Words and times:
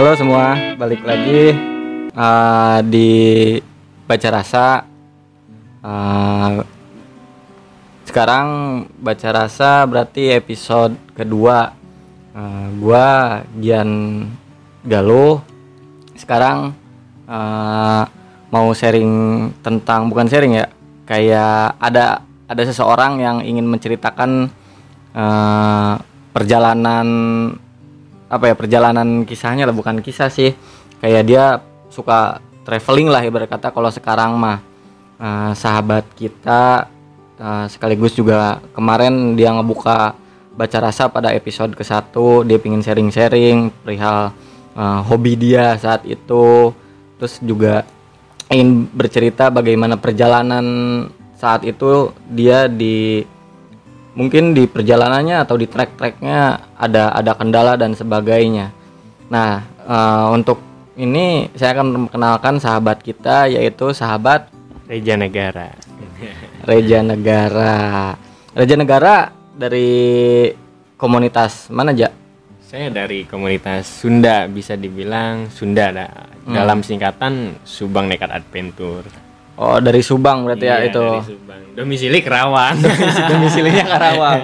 Halo 0.00 0.16
semua, 0.16 0.56
balik 0.80 1.04
lagi 1.04 1.52
uh, 2.16 2.80
di 2.88 3.12
Baca 4.08 4.28
Rasa. 4.32 4.80
Uh, 5.84 6.64
sekarang 8.08 8.48
Baca 8.96 9.28
Rasa 9.28 9.84
berarti 9.84 10.32
episode 10.32 10.96
kedua. 11.12 11.76
Uh, 12.32 12.72
gua 12.80 13.08
Gian 13.60 14.24
Galuh. 14.88 15.44
Sekarang 16.16 16.72
uh, 17.28 18.02
mau 18.48 18.72
sharing 18.72 19.52
tentang 19.60 20.08
bukan 20.08 20.32
sharing 20.32 20.64
ya, 20.64 20.66
kayak 21.04 21.76
ada 21.76 22.24
ada 22.48 22.62
seseorang 22.64 23.20
yang 23.20 23.44
ingin 23.44 23.68
menceritakan 23.68 24.48
uh, 25.12 26.00
perjalanan 26.32 27.04
apa 28.30 28.46
ya 28.46 28.54
perjalanan 28.54 29.26
kisahnya 29.26 29.66
lah 29.66 29.74
bukan 29.74 29.98
kisah 29.98 30.30
sih. 30.30 30.54
Kayak 31.02 31.22
dia 31.26 31.44
suka 31.90 32.38
traveling 32.62 33.10
lah 33.10 33.26
ibarat 33.26 33.50
kata 33.50 33.74
kalau 33.74 33.90
sekarang 33.90 34.38
mah. 34.38 34.62
Uh, 35.20 35.52
sahabat 35.52 36.08
kita 36.16 36.88
uh, 37.36 37.68
sekaligus 37.68 38.16
juga 38.16 38.56
kemarin 38.72 39.36
dia 39.36 39.52
ngebuka 39.52 40.16
baca 40.56 40.78
rasa 40.80 41.12
pada 41.12 41.36
episode 41.36 41.76
ke 41.76 41.84
satu. 41.84 42.40
Dia 42.40 42.56
pingin 42.56 42.80
sharing-sharing 42.80 43.68
perihal 43.84 44.32
uh, 44.78 45.00
hobi 45.04 45.36
dia 45.36 45.76
saat 45.76 46.08
itu. 46.08 46.72
Terus 47.20 47.36
juga 47.44 47.84
ingin 48.48 48.88
bercerita 48.88 49.52
bagaimana 49.52 50.00
perjalanan 50.00 50.64
saat 51.36 51.68
itu 51.68 52.16
dia 52.32 52.64
di 52.64 53.20
mungkin 54.20 54.52
di 54.52 54.68
perjalanannya 54.68 55.40
atau 55.40 55.56
di 55.56 55.64
trek-treknya 55.64 56.60
ada 56.76 57.16
ada 57.16 57.32
kendala 57.32 57.80
dan 57.80 57.96
sebagainya. 57.96 58.68
Nah, 59.32 59.64
uh, 59.88 60.28
untuk 60.36 60.60
ini 61.00 61.48
saya 61.56 61.80
akan 61.80 61.86
memperkenalkan 61.88 62.60
sahabat 62.60 63.00
kita 63.00 63.48
yaitu 63.48 63.96
sahabat 63.96 64.52
Reja 64.84 65.16
Negara. 65.16 65.72
Reja 66.68 67.00
Negara. 67.00 68.12
Reja 68.52 68.76
Negara 68.76 69.32
dari 69.56 69.88
komunitas 71.00 71.72
mana 71.72 71.96
aja? 71.96 72.12
Saya 72.60 72.92
dari 72.92 73.24
komunitas 73.24 73.88
Sunda 73.88 74.44
bisa 74.44 74.76
dibilang 74.76 75.48
Sunda. 75.48 75.88
Hmm. 76.44 76.52
Dalam 76.52 76.84
singkatan 76.84 77.56
Subang 77.64 78.12
Nekat 78.12 78.28
Adventure. 78.28 79.29
Oh, 79.60 79.76
dari 79.76 80.00
Subang 80.00 80.48
berarti 80.48 80.64
ya 80.64 80.80
Iya, 80.80 80.88
itu. 80.88 81.04
Dari 81.04 81.28
Subang. 81.36 81.60
Domisili 81.76 82.18
Kerawang. 82.24 82.76
Domisilinya 83.30 83.84
Karawang. 83.84 84.40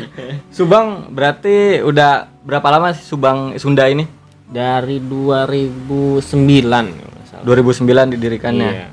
Subang 0.56 0.86
berarti 1.14 1.78
udah 1.78 2.26
berapa 2.42 2.66
lama 2.74 2.90
sih 2.90 3.06
Subang 3.06 3.54
Sunda 3.62 3.86
ini? 3.86 4.18
dari 4.48 4.96
2009 4.96 6.24
kalau 6.24 7.10
nggak 7.12 7.26
salah. 7.28 7.44
2009 7.44 8.14
didirikannya. 8.16 8.70
Iya. 8.72 8.86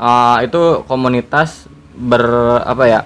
Ah, 0.00 0.40
itu 0.40 0.82
komunitas 0.88 1.68
ber 1.94 2.24
apa 2.64 2.84
ya? 2.88 3.00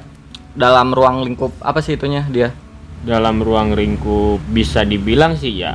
Dalam 0.58 0.90
ruang 0.94 1.22
lingkup 1.26 1.54
apa 1.62 1.82
sih 1.82 1.98
itunya 1.98 2.22
dia? 2.30 2.54
Dalam 3.02 3.42
ruang 3.42 3.74
lingkup 3.74 4.42
bisa 4.50 4.82
dibilang 4.82 5.34
sih 5.34 5.58
ya. 5.58 5.74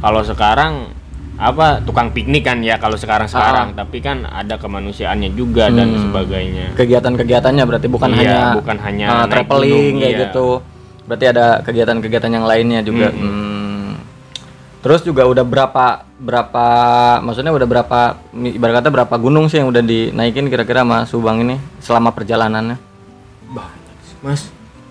Kalau 0.00 0.20
sekarang 0.24 0.92
apa 1.42 1.82
tukang 1.82 2.08
piknik 2.08 2.46
kan 2.46 2.62
ya 2.62 2.78
kalau 2.78 2.94
sekarang 2.94 3.26
sekarang 3.26 3.74
tapi 3.74 3.98
kan 3.98 4.22
ada 4.22 4.54
kemanusiaannya 4.54 5.34
juga 5.34 5.66
dan 5.66 5.90
Hmm. 5.90 6.02
sebagainya 6.06 6.66
Kegiatan-kegiatannya 6.72 7.64
berarti 7.64 7.88
bukan 7.88 8.10
Iya, 8.12 8.18
hanya 8.22 8.38
bukan 8.54 8.78
hanya 8.78 9.04
ah, 9.04 9.16
naik 9.20 9.30
traveling 9.42 9.74
gunung, 9.74 9.98
kayak 9.98 10.12
iya. 10.12 10.22
gitu. 10.22 10.48
Berarti 11.02 11.26
ada 11.26 11.46
kegiatan-kegiatan 11.60 12.30
yang 12.30 12.46
lainnya 12.46 12.80
juga. 12.80 13.10
Mm-mm. 13.10 13.26
Hmm. 13.26 13.90
Terus 14.78 15.02
juga 15.02 15.26
udah 15.26 15.42
berapa 15.42 15.86
berapa 16.16 16.66
maksudnya 17.18 17.50
udah 17.50 17.66
berapa 17.66 17.98
ibarat 18.32 18.74
kata 18.78 18.88
berapa 18.88 19.14
gunung 19.16 19.46
sih 19.46 19.58
yang 19.58 19.66
udah 19.66 19.82
dinaikin 19.82 20.46
kira-kira 20.46 20.82
sama 20.82 21.02
Subang 21.04 21.38
ini 21.38 21.58
selama 21.78 22.10
perjalanannya? 22.10 22.78
banyak 23.44 23.96
sih, 24.00 24.16
mas 24.22 24.42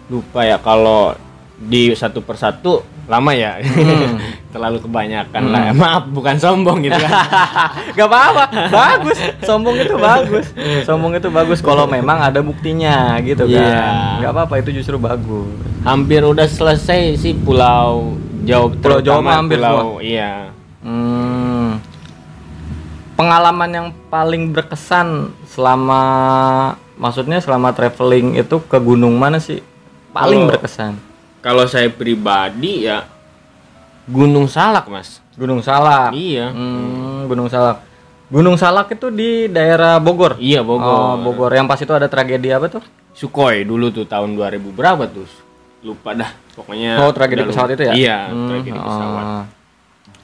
lupa 0.06 0.44
ya 0.44 0.56
kalau 0.58 1.16
di 1.58 1.92
satu 1.92 2.20
persatu 2.20 2.84
lama 3.12 3.32
ya 3.32 3.60
Hmm. 3.60 4.16
terlalu 4.54 4.80
kebanyakan 4.80 5.44
lah 5.48 5.72
maaf 5.72 6.04
bukan 6.08 6.36
sombong 6.36 6.80
gitu 6.82 6.96
kan 6.96 7.12
Gak 7.92 8.08
apa-apa, 8.08 8.44
bagus. 8.68 9.20
Sombong 9.42 9.76
itu 9.78 9.96
bagus. 9.96 10.48
Sombong 10.84 11.12
itu 11.14 11.28
bagus 11.28 11.60
kalau 11.60 11.84
memang 11.86 12.20
ada 12.22 12.40
buktinya 12.40 13.20
gitu 13.20 13.44
kan. 13.46 13.52
Iya. 13.52 13.88
Gak 14.22 14.32
apa-apa 14.32 14.54
itu 14.60 14.72
justru 14.74 14.96
bagus. 14.96 15.52
hampir 15.82 16.22
udah 16.22 16.46
selesai 16.46 17.18
sih 17.18 17.34
pulau 17.34 18.16
Jawa 18.42 18.70
Pulau 18.72 19.20
mah 19.20 19.36
hampir 19.36 19.58
pulau 19.58 20.00
iya 20.00 20.50
Hmm. 20.80 21.78
Pengalaman 23.14 23.70
yang 23.70 23.88
paling 24.08 24.50
berkesan 24.50 25.30
selama 25.46 26.04
maksudnya 26.96 27.38
selama 27.38 27.70
traveling 27.70 28.34
itu 28.36 28.58
ke 28.62 28.78
gunung 28.78 29.14
mana 29.16 29.38
sih? 29.38 29.62
Paling 30.10 30.42
Kalau- 30.42 30.50
berkesan. 30.50 30.94
Kalau 31.42 31.66
saya 31.66 31.90
pribadi 31.90 32.86
ya 32.86 33.06
Gunung 34.04 34.46
Salak 34.46 34.86
mas 34.88 35.22
Gunung 35.34 35.60
Salak. 35.60 36.12
iya 36.12 36.50
Hmm, 36.50 37.26
Gunung 37.26 37.48
Salak. 37.48 37.82
Gunung 38.28 38.56
Salak 38.56 38.88
itu 38.90 39.08
di 39.10 39.30
daerah 39.48 39.98
Bogor. 39.98 40.36
iya 40.38 40.60
Oh, 40.60 40.68
Bogor 40.70 41.20
Bogor. 41.20 41.52
Yang 41.52 41.68
pas 41.68 41.80
itu 41.80 41.92
ada 41.92 42.06
tragedi 42.06 42.50
apa 42.50 42.68
tuh? 42.70 42.84
Sukhoi 43.12 43.62
dulu 43.62 43.90
tuh 43.90 44.06
tahun 44.06 44.36
2000 44.36 44.72
berapa 44.72 45.04
tuh 45.06 45.28
lupa 45.82 46.14
dah 46.14 46.30
pokoknya 46.54 46.96
Oh, 46.98 47.10
tragedi 47.10 47.42
pesawat 47.44 47.68
lupa. 47.68 47.76
itu 47.76 47.84
ya? 47.84 47.94
iya 47.94 48.18
Hmm, 48.30 48.48
tragedi 48.48 48.78
pesawat 48.78 49.26
ah. 49.26 49.46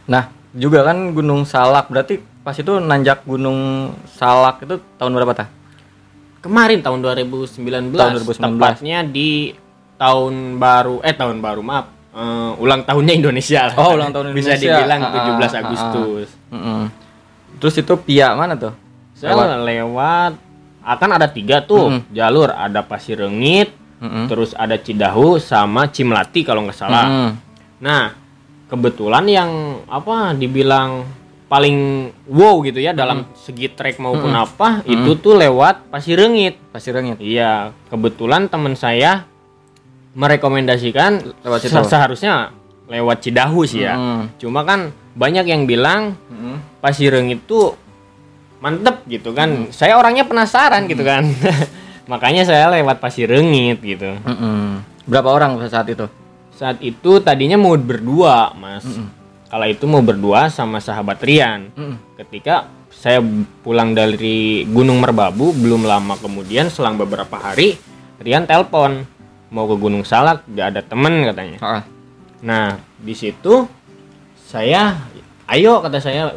Nah, 0.07 0.23
juga 0.51 0.79
kan 0.83 0.97
Gunung 1.11 1.44
Salak 1.44 1.88
berarti 1.88 2.16
pas 2.39 2.53
itu 2.53 2.73
nanjak 2.77 3.23
Gunung 3.23 3.91
Salak 4.07 4.61
itu 4.61 4.79
tahun 4.95 5.11
berapa 5.13 5.33
tah? 5.33 5.50
Kemarin 6.38 6.79
tahun 6.79 7.00
2019, 7.01 7.91
Tahun 7.91 8.13
2019. 8.16 8.38
tepatnya 8.38 9.00
di 9.03 9.51
tahun 9.97 10.61
baru 10.61 11.01
eh 11.01 11.13
tahun 11.13 11.41
baru 11.41 11.61
maaf 11.65 11.85
eh, 12.13 12.51
ulang 12.61 12.81
tahunnya 12.85 13.13
Indonesia 13.17 13.69
lah. 13.69 13.75
Oh, 13.77 13.97
ulang 13.97 14.13
tahun 14.13 14.33
bisa 14.33 14.57
Indonesia. 14.57 14.77
dibilang 14.81 15.01
Ah, 15.01 15.09
ah, 15.13 15.25
17 15.25 15.27
ah, 15.27 15.49
ah. 15.49 15.59
Agustus. 15.61 16.27
Mm-mm. 16.53 16.81
Terus 17.57 17.75
itu 17.81 17.93
Pia 18.01 18.37
mana 18.37 18.53
tuh? 18.57 18.73
Saya 19.17 19.57
lewat. 19.57 20.45
akan 20.87 21.19
ada 21.19 21.27
tiga 21.27 21.59
tuh 21.67 21.91
Mm-mm. 21.91 22.15
jalur 22.15 22.47
ada 22.47 22.79
Pasir 22.79 23.19
Rengit, 23.19 23.75
Mm-mm. 23.99 24.31
terus 24.31 24.55
ada 24.55 24.79
Cidahu 24.79 25.35
sama 25.35 25.91
Cimlati 25.91 26.47
kalau 26.47 26.63
nggak 26.63 26.79
salah. 26.79 27.11
Mm-mm. 27.11 27.29
Nah, 27.83 28.15
kebetulan 28.71 29.27
yang 29.27 29.51
apa 29.91 30.31
dibilang 30.31 31.03
paling 31.47 32.07
wow 32.27 32.59
gitu 32.63 32.79
ya 32.79 32.91
dalam 32.91 33.27
segi 33.35 33.71
trek 33.71 33.99
maupun 33.99 34.31
apa 34.31 34.83
itu 34.87 35.19
tuh 35.19 35.35
lewat 35.35 35.91
Pasir 35.91 36.15
Rengit. 36.19 36.55
Pasir 36.71 36.95
Rengit. 36.95 37.19
Iya, 37.19 37.75
kebetulan 37.91 38.47
teman 38.47 38.79
saya 38.79 39.27
merekomendasikan 40.17 41.22
Lewat 41.45 41.59
situ. 41.61 41.78
se- 41.78 41.88
seharusnya 41.88 42.50
lewat 42.89 43.22
Cidahu 43.22 43.61
sih 43.63 43.85
ya. 43.85 43.94
Mm. 43.94 44.41
Cuma 44.41 44.66
kan 44.66 44.89
banyak 45.13 45.45
yang 45.45 45.69
bilang 45.69 46.17
Mm-mm. 46.28 46.81
Pasireng 46.81 47.29
itu 47.29 47.78
mantep 48.57 49.06
gitu 49.06 49.38
kan. 49.38 49.69
Saya 49.69 49.94
orangnya 49.95 50.25
penasaran 50.25 50.89
gitu 50.89 51.06
kan. 51.06 51.22
Makanya 52.11 52.47
saya 52.47 52.73
lewat 52.73 52.97
Pasirengit 52.97 53.77
gitu. 53.79 54.17
Mm-mm. 54.25 54.81
Berapa 55.06 55.29
orang 55.29 55.61
saat 55.69 55.85
itu? 55.88 56.09
Saat 56.57 56.81
itu 56.81 57.22
tadinya 57.22 57.53
mau 57.53 57.77
berdua, 57.77 58.50
Mas. 58.57 58.88
Kala 59.47 59.69
itu 59.69 59.85
mau 59.85 60.01
berdua 60.01 60.50
sama 60.50 60.81
sahabat 60.81 61.22
Rian. 61.22 61.69
Mm-mm. 61.75 62.17
Ketika 62.17 62.66
saya 62.89 63.22
pulang 63.61 63.94
dari 63.94 64.66
Gunung 64.66 64.97
Merbabu 64.97 65.53
belum 65.53 65.85
lama 65.85 66.17
kemudian 66.17 66.73
selang 66.73 66.97
beberapa 66.97 67.38
hari 67.38 67.77
Rian 68.17 68.50
telepon 68.50 69.06
mau 69.49 69.65
ke 69.65 69.75
Gunung 69.75 70.03
Salak 70.03 70.43
gak 70.45 70.67
ada 70.69 70.81
temen 70.81 71.23
katanya. 71.23 71.57
Ah. 71.59 71.83
Nah 72.39 72.65
di 72.95 73.11
situ 73.11 73.65
saya 74.39 74.95
ayo 75.45 75.79
kata 75.79 75.97
saya 75.97 76.35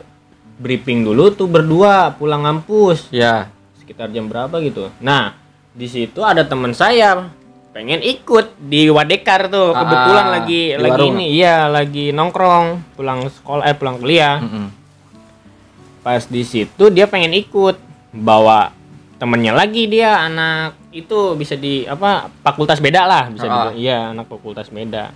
briefing 0.56 1.02
dulu 1.02 1.30
tuh 1.30 1.46
berdua 1.46 2.12
pulang 2.12 2.42
ngampus 2.42 3.08
Ya. 3.08 3.48
sekitar 3.74 4.08
jam 4.08 4.26
berapa 4.26 4.52
gitu. 4.60 4.90
Nah 4.98 5.34
di 5.70 5.86
situ 5.86 6.20
ada 6.20 6.42
teman 6.42 6.70
saya 6.70 7.30
pengen 7.70 7.98
ikut 8.00 8.58
di 8.60 8.86
Wadekar 8.86 9.46
tuh 9.46 9.70
Ah, 9.70 9.78
kebetulan 9.80 10.26
lagi 10.28 10.62
di 10.68 10.76
lagi 10.76 10.90
warung. 10.96 11.14
ini 11.14 11.26
iya 11.30 11.56
lagi 11.66 12.10
nongkrong 12.10 12.66
pulang 12.92 13.26
sekolah 13.26 13.62
eh 13.62 13.74
pulang 13.74 13.94
kuliah 13.96 14.38
Mm-mm. 14.38 14.66
pas 16.00 16.18
di 16.20 16.42
situ 16.42 16.88
dia 16.88 17.06
pengen 17.06 17.30
ikut 17.30 17.78
bawa 18.10 18.74
temennya 19.16 19.54
lagi 19.54 19.86
dia 19.86 20.18
anak 20.18 20.74
itu 20.90 21.18
bisa 21.34 21.54
di 21.54 21.84
apa 21.84 22.26
fakultas 22.40 22.78
beda 22.78 23.02
lah 23.04 23.24
bisa 23.28 23.46
dibilang. 23.46 23.74
iya 23.74 23.98
anak 24.10 24.26
fakultas 24.26 24.66
beda 24.68 25.14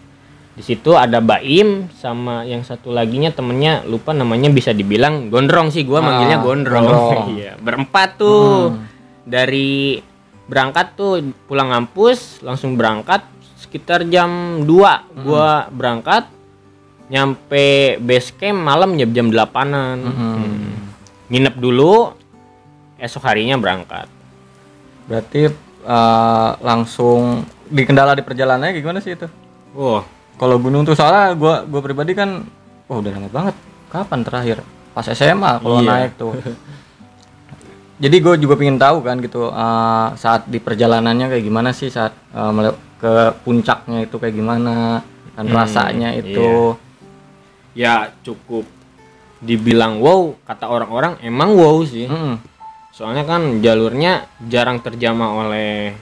di 0.55 0.63
situ 0.63 0.95
ada 0.95 1.19
Baim 1.19 1.91
sama 1.93 2.43
yang 2.43 2.63
satu 2.63 2.89
laginya 2.89 3.27
temennya 3.29 3.83
lupa 3.83 4.11
namanya 4.11 4.47
bisa 4.49 4.71
dibilang 4.71 5.27
gondrong 5.27 5.69
sih 5.69 5.83
gua 5.83 5.99
Ah, 5.99 6.05
manggilnya 6.05 6.39
gondrong, 6.39 6.85
gondrong. 6.85 7.27
iya 7.37 7.59
berempat 7.59 8.09
tuh 8.17 8.71
Hmm. 8.71 8.87
dari 9.23 9.99
berangkat 10.45 10.95
tuh 10.95 11.19
pulang 11.45 11.69
ngampus 11.69 12.39
langsung 12.41 12.77
berangkat 12.77 13.27
sekitar 13.57 14.07
jam 14.07 14.63
2 14.63 14.69
Hmm. 14.69 14.95
gua 15.21 15.67
berangkat 15.69 16.31
nyampe 17.05 17.99
base 17.99 18.31
camp 18.33 18.59
malam 18.61 18.95
jam 18.95 19.11
jam 19.11 19.27
delapanan 19.29 19.99
Hmm. 20.01 20.71
nginep 21.29 21.55
dulu 21.57 22.15
esok 22.97 23.25
harinya 23.25 23.59
berangkat 23.59 24.07
Berarti 25.05 25.53
eh, 25.85 26.51
langsung 26.59 27.43
di 27.65 27.83
kendala 27.83 28.13
di 28.13 28.21
perjalanannya 28.21 28.75
gimana 28.75 28.99
sih 28.99 29.13
itu? 29.13 29.29
Wah, 29.73 30.03
Kalau 30.35 30.59
gunung 30.59 30.83
tuh 30.83 30.93
soalnya 30.93 31.31
gua 31.33 31.63
gua 31.63 31.81
pribadi 31.81 32.11
kan 32.11 32.43
oh 32.85 32.99
udah 32.99 33.13
lama 33.13 33.29
banget. 33.29 33.55
Kapan 33.87 34.21
terakhir? 34.21 34.59
Pas 34.91 35.07
SMA 35.09 35.59
kalau 35.59 35.79
Iya. 35.79 35.89
naik 35.89 36.13
tuh. 36.17 36.35
Jadi 37.95 38.17
gue 38.19 38.35
juga 38.37 38.55
pengen 38.55 38.75
tahu 38.77 38.99
kan 39.01 39.17
gitu 39.19 39.47
eh, 39.47 40.09
saat 40.15 40.45
di 40.45 40.59
perjalanannya 40.59 41.31
kayak 41.31 41.45
gimana 41.45 41.71
sih 41.71 41.87
saat 41.89 42.11
mele- 42.33 42.75
ke 42.97 43.15
puncaknya 43.41 44.03
itu 44.03 44.17
kayak 44.17 44.33
gimana 44.33 45.05
kan 45.33 45.45
Hmm, 45.45 45.53
rasanya 45.53 46.11
itu. 46.13 46.75
ya 47.73 47.95
cukup 48.21 48.65
dibilang 49.39 49.99
wow 49.99 50.33
kata 50.41 50.65
orang-orang 50.65 51.19
emang 51.21 51.53
wow 51.53 51.83
sih 51.83 52.07
Mm-mm. 52.07 52.39
Soalnya 52.95 53.25
kan 53.25 53.59
jalurnya 53.59 54.13
jarang 54.41 54.79
terjamah 54.79 55.35
oleh 55.37 55.99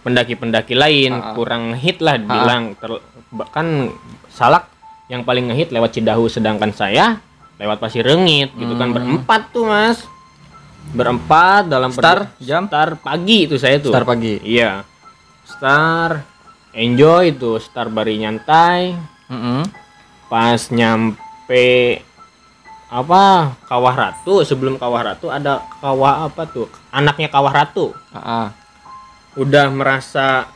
pendaki-pendaki 0.00 0.72
lain 0.72 1.12
Ah, 1.12 1.20
ah. 1.22 1.34
kurang 1.34 1.74
hit 1.74 2.00
lah 2.00 2.16
dibilang 2.16 2.72
Ter- 2.74 3.04
bahkan 3.28 3.90
salak 4.26 4.70
yang 5.06 5.22
paling 5.22 5.46
ngehit 5.46 5.68
lewat 5.68 5.92
Cidahu 5.92 6.26
sedangkan 6.26 6.72
saya 6.72 7.20
lewat 7.56 7.78
Pasir 7.78 8.02
Rengit 8.02 8.48
gitu 8.50 8.74
kan 8.74 8.88
Hmm. 8.88 8.96
berempat 8.96 9.42
tuh 9.50 9.66
mas 9.66 9.98
berempat 10.88 11.66
dalam 11.66 11.90
perja- 11.90 12.30
jam? 12.38 12.64
start 12.64 13.02
pagi 13.02 13.44
itu 13.44 13.56
saya 13.56 13.76
tuh 13.76 13.90
Start 13.90 14.06
pagi. 14.06 14.38
iya 14.40 14.86
star 15.44 16.22
enjoy 16.72 17.30
itu 17.30 17.58
star 17.58 17.88
bari 17.88 18.16
nyantai 18.16 18.94
Mm-mm. 19.26 19.66
pas 20.26 20.60
nyampe 20.70 22.00
apa? 22.86 23.54
Kawah 23.66 23.94
ratu 23.94 24.46
sebelum 24.46 24.78
kawah 24.78 25.12
ratu 25.12 25.26
ada 25.26 25.62
kawah 25.82 26.30
apa 26.30 26.46
tuh? 26.46 26.70
Anaknya 26.94 27.26
kawah 27.26 27.50
ratu. 27.50 27.90
Ah, 28.14 28.18
ah. 28.18 28.46
udah 29.36 29.68
merasa 29.68 30.48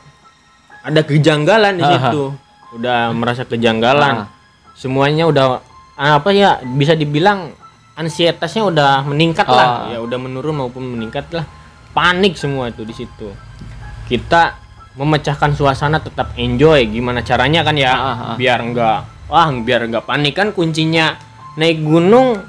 ada 0.81 1.01
kejanggalan 1.03 1.77
di 1.77 1.83
situ. 1.83 2.31
Udah 2.75 3.11
merasa 3.11 3.43
kejanggalan. 3.43 4.25
Ah. 4.25 4.29
semuanya 4.71 5.27
udah 5.27 5.61
apa 5.99 6.31
ya 6.31 6.63
bisa 6.63 6.95
dibilang 6.95 7.51
ansietasnya 7.99 8.63
udah 8.65 9.03
meningkat 9.03 9.45
lah. 9.45 9.91
Ah. 9.91 9.93
ya 9.93 9.99
udah 9.99 10.17
menurun 10.17 10.55
maupun 10.63 10.87
meningkat 10.87 11.27
lah. 11.35 11.43
Panik 11.91 12.39
semua 12.39 12.71
tuh 12.71 12.87
di 12.87 12.95
situ. 12.95 13.27
Kita 14.07 14.55
memecahkan 14.95 15.51
suasana 15.55 15.99
tetap 15.99 16.31
enjoy. 16.39 16.87
Gimana 16.87 17.19
caranya 17.21 17.67
kan 17.67 17.75
ya? 17.75 17.91
Ah. 17.91 18.35
biar 18.39 18.63
enggak 18.63 19.21
wah 19.31 19.47
biar 19.63 19.87
enggak 19.87 20.03
panik 20.03 20.35
kan 20.35 20.51
kuncinya 20.51 21.15
naik 21.53 21.79
gunung 21.79 22.39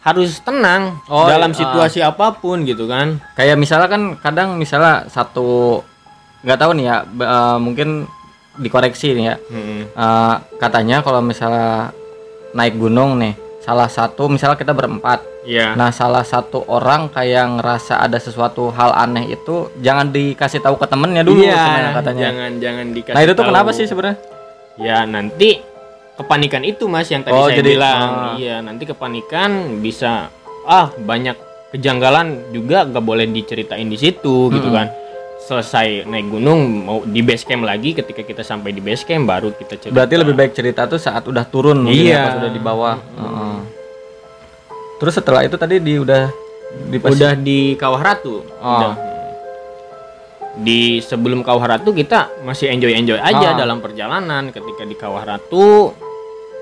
harus 0.00 0.40
tenang 0.40 0.96
Oh, 1.06 1.28
dalam 1.28 1.50
iya. 1.50 1.58
situasi 1.58 2.00
apa 2.00 2.32
pun 2.34 2.64
gitu 2.64 2.84
kan 2.84 3.20
Kayak 3.34 3.56
misalnya 3.56 3.86
kan 3.86 4.02
kadang 4.16 4.56
misalnya 4.56 5.04
satu 5.06 5.80
nggak 6.40 6.56
tahu 6.56 6.72
nih 6.72 6.86
ya 6.86 6.96
eh, 7.04 7.58
mungkin 7.58 8.08
dikoreksi 8.56 9.12
nih 9.12 9.24
ya. 9.26 9.36
Mm-mm. 9.46 9.80
Eh, 9.90 10.34
katanya 10.56 11.00
kalau 11.00 11.20
misalnya 11.20 11.92
naik 12.50 12.74
gunung 12.74 13.14
nih 13.14 13.32
salah 13.60 13.86
satu 13.86 14.26
misalnya 14.26 14.56
kita 14.56 14.72
berempat 14.72 15.20
Iya. 15.40 15.72
nah 15.72 15.88
salah 15.90 16.20
satu 16.22 16.64
orang 16.66 17.08
kayak 17.08 17.56
ngerasa 17.56 17.96
ada 17.98 18.16
sesuatu 18.16 18.68
hal 18.68 18.92
aneh 18.94 19.24
itu 19.30 19.72
jangan 19.78 20.08
dikasih 20.08 20.58
tahu 20.58 20.76
ke 20.76 20.84
temennya 20.84 21.20
dulu 21.22 21.40
Iya, 21.40 21.56
sebenarnya 21.56 21.92
katanya 21.94 22.24
jangan 22.26 22.50
jangan 22.58 22.86
dikasih 22.90 23.14
nah 23.14 23.22
itu 23.22 23.30
tuh 23.30 23.36
tahu. 23.38 23.48
kenapa 23.48 23.70
sih 23.70 23.84
sebenarnya 23.84 24.18
Ya 24.76 25.04
nanti 25.04 25.60
kepanikan 26.14 26.62
itu 26.62 26.84
mas 26.84 27.06
yang 27.06 27.20
tadi 27.20 27.32
Oh, 27.32 27.46
saya 27.46 27.58
jadi, 27.58 27.70
bilang. 27.72 28.00
ah. 28.00 28.34
Iya 28.34 28.56
nanti 28.58 28.84
kepanikan 28.84 29.50
bisa 29.78 30.28
ah 30.62 30.90
banyak 30.92 31.36
kejanggalan 31.70 32.50
juga 32.50 32.82
gak 32.82 33.00
boleh 33.00 33.24
diceritain 33.24 33.84
di 33.84 33.94
situ 33.94 34.48
gitu 34.48 34.64
Mm-mm. 34.64 34.76
kan. 34.76 34.88
Selesai 35.40 36.04
naik 36.04 36.28
gunung 36.28 36.60
mau 36.80 36.98
di 37.00 37.20
base 37.20 37.42
camp 37.42 37.62
lagi 37.62 37.90
ketika 37.92 38.20
kita 38.20 38.40
sampai 38.40 38.70
di 38.70 38.78
base 38.78 39.02
camp 39.02 39.24
baru 39.24 39.50
kita 39.50 39.74
cerita. 39.78 39.92
berarti 39.92 40.14
lebih 40.16 40.34
baik 40.34 40.52
cerita 40.52 40.84
tuh 40.84 40.96
saat 40.96 41.24
udah 41.24 41.42
turun 41.44 41.84
ya, 41.84 41.90
Iya. 41.90 42.20
pas 42.22 42.34
udah 42.38 42.50
di 42.50 42.60
bawah 42.60 42.96
Heeh. 43.00 43.56
terus 44.96 45.14
setelah 45.14 45.40
itu 45.40 45.56
tadi 45.56 45.78
di 45.78 45.96
udah 45.96 46.28
di 46.86 46.98
pas- 46.98 47.10
udah 47.10 47.32
di 47.34 47.74
Kawah 47.74 47.98
Ratu. 47.98 48.44
Oh. 48.54 48.68
Udah. 48.68 48.92
Di 50.60 51.00
sebelum 51.00 51.40
Kawah 51.40 51.74
Ratu 51.74 51.90
kita 51.90 52.42
masih 52.42 52.68
enjoy 52.68 52.92
enjoy 52.92 53.16
aja 53.16 53.52
Ah. 53.52 53.56
dalam 53.56 53.78
perjalanan. 53.78 54.48
Ketika 54.48 54.82
di 54.82 54.92
Kawah 54.92 55.24
Ratu, 55.26 55.92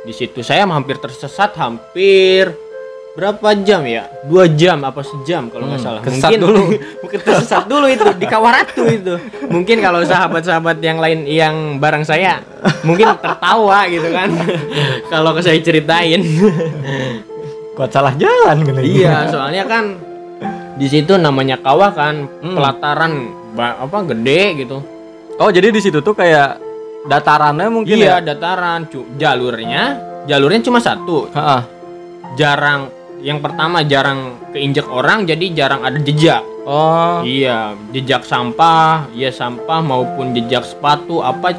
di 0.01 0.13
situ 0.13 0.39
saya 0.41 0.63
hampir 0.65 0.97
tersesat 0.97 1.55
hampir 1.55 2.55
berapa 3.13 3.51
jam 3.59 3.83
ya? 3.83 4.07
Dua 4.23 4.47
jam 4.49 4.79
apa 4.81 5.03
sejam 5.03 5.51
kalau 5.51 5.67
nggak 5.67 5.83
Hmm, 5.83 5.87
salah. 5.91 6.01
Mungkin 6.01 6.39
dulu. 6.39 6.63
mungkin 7.03 7.19
tersesat 7.21 7.65
dulu 7.65 7.87
itu 7.87 8.07
di 8.15 8.25
Kawah 8.25 8.53
Ratu 8.55 8.83
itu. 8.87 9.15
Mungkin 9.45 9.77
kalau 9.79 10.01
sahabat-sahabat 10.03 10.79
yang 10.79 10.99
lain 10.99 11.27
yang 11.27 11.55
bareng 11.77 12.03
saya 12.03 12.39
mungkin 12.83 13.11
tertawa 13.17 13.83
gitu 13.87 14.07
kan. 14.09 14.31
kalau 15.13 15.35
saya 15.41 15.59
ceritain. 15.59 16.23
kuat 17.75 17.91
salah 17.91 18.11
jalan 18.13 18.59
gitu 18.61 18.79
Iya, 18.99 19.31
soalnya 19.31 19.63
kan 19.63 20.03
di 20.75 20.87
situ 20.87 21.15
namanya 21.15 21.55
kawah 21.57 21.91
kan 21.91 22.27
Hmm. 22.39 22.55
pelataran 22.55 23.13
apa 23.57 23.99
gede 24.13 24.65
gitu. 24.65 24.79
oh 25.39 25.51
jadi 25.55 25.71
di 25.71 25.81
situ 25.81 26.03
tuh 26.03 26.13
kayak 26.19 26.59
datarannya 27.07 27.69
mungkin 27.71 27.97
iya, 27.97 28.19
ya 28.19 28.35
dataran. 28.35 28.91
Cu- 28.91 29.07
jalurnya, 29.17 29.83
jalurnya 30.27 30.61
cuma 30.67 30.79
satu. 30.83 31.31
Heeh. 31.31 31.63
Jarang 32.37 32.91
yang 33.19 33.43
pertama 33.43 33.83
jarang 33.83 34.39
keinjak 34.55 34.87
orang 34.87 35.27
jadi 35.27 35.51
jarang 35.55 35.83
ada 35.83 35.99
jejak. 35.99 36.43
oh 36.69 37.25
Iya, 37.27 37.75
jejak 37.91 38.23
sampah, 38.29 39.11
iya 39.17 39.33
sampah 39.33 39.81
maupun 39.83 40.37
jejak 40.37 40.63
sepatu 40.63 41.25
apa 41.25 41.57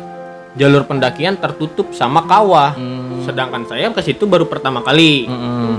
jalur 0.56 0.86
pendakian 0.88 1.36
tertutup 1.36 1.92
sama 1.96 2.24
kawah. 2.30 2.78
Hmm. 2.78 3.26
Sedangkan 3.26 3.66
saya 3.68 3.92
ke 3.92 4.02
situ 4.06 4.24
baru 4.30 4.48
pertama 4.48 4.80
kali. 4.86 5.28
Mm-mm. 5.28 5.76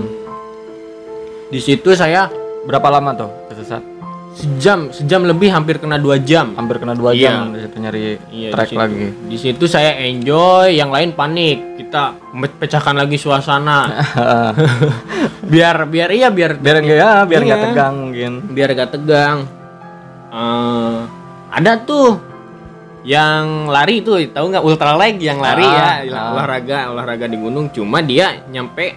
Di 1.51 1.59
situ 1.59 1.95
saya 1.97 2.31
berapa 2.69 2.87
lama 2.93 3.11
tuh 3.17 3.31
kesesat 3.51 3.83
sejam, 4.40 4.88
sejam 4.88 5.20
lebih 5.22 5.48
hampir 5.48 5.76
kena 5.76 5.96
dua 5.96 6.16
jam. 6.16 6.52
hampir 6.54 6.76
kena 6.76 6.92
dua 6.92 7.12
Iya. 7.12 7.22
jam 7.22 7.52
di 7.52 7.58
situ 7.60 7.76
nyari 7.78 8.02
Iya, 8.31 8.48
trek 8.50 8.64
di 8.64 8.70
situ. 8.70 8.81
lagi 8.81 9.06
Di 9.28 9.37
situ 9.38 9.64
saya 9.66 9.92
enjoy, 10.00 10.73
yang 10.73 10.88
lain 10.88 11.12
panik. 11.12 11.76
Kita 11.76 12.16
pecahkan 12.56 12.97
lagi 12.97 13.14
suasana. 13.14 13.92
biar 15.52 15.85
biar 15.85 16.09
iya 16.11 16.28
biar 16.28 16.56
biar 16.56 16.76
enggak 16.78 16.99
ya 16.99 17.11
biar 17.23 17.40
nggak 17.42 17.59
Iya. 17.59 17.66
tegang 17.68 17.94
mungkin 18.00 18.32
biar 18.49 18.68
gak 18.73 18.90
tegang. 18.90 19.38
Eh, 20.30 20.99
ada 21.50 21.73
tuh 21.78 22.23
yang 23.02 23.66
lari 23.66 23.99
tuh 24.00 24.20
tahu 24.28 24.47
nggak 24.49 24.62
ultra 24.62 24.94
leg 24.94 25.16
yang 25.18 25.38
lari 25.38 25.64
Ah, 25.64 26.04
ya 26.04 26.12
ah. 26.12 26.26
olahraga 26.32 26.78
olahraga 26.88 27.26
di 27.26 27.35
gunung 27.35 27.66
cuma 27.68 27.99
dia 27.99 28.44
nyampe 28.47 28.94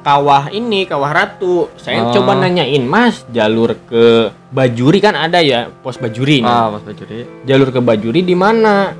kawah 0.00 0.48
ini 0.48 0.88
kawah 0.88 1.12
ratu 1.12 1.68
saya 1.76 2.08
Oh. 2.08 2.12
coba 2.12 2.32
nanyain 2.34 2.80
mas 2.84 3.22
jalur 3.28 3.76
ke 3.84 4.32
Bajuri 4.50 4.98
kan 4.98 5.14
ada 5.14 5.38
ya 5.44 5.68
pos 5.70 6.00
Bajuri 6.00 6.40
ah 6.42 6.72
pas 6.74 6.82
bajuri 6.82 7.28
jalur 7.44 7.68
ke 7.70 7.78
Bajuri 7.78 8.24
di 8.24 8.34
mana? 8.34 8.90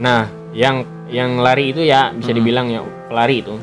Nah, 0.00 0.26
yang 0.50 0.82
yang 1.10 1.38
lari 1.38 1.70
itu 1.74 1.82
ya 1.84 2.10
bisa 2.10 2.32
dibilang 2.32 2.70
ya 2.70 2.80
pelari 3.10 3.42
itu. 3.42 3.54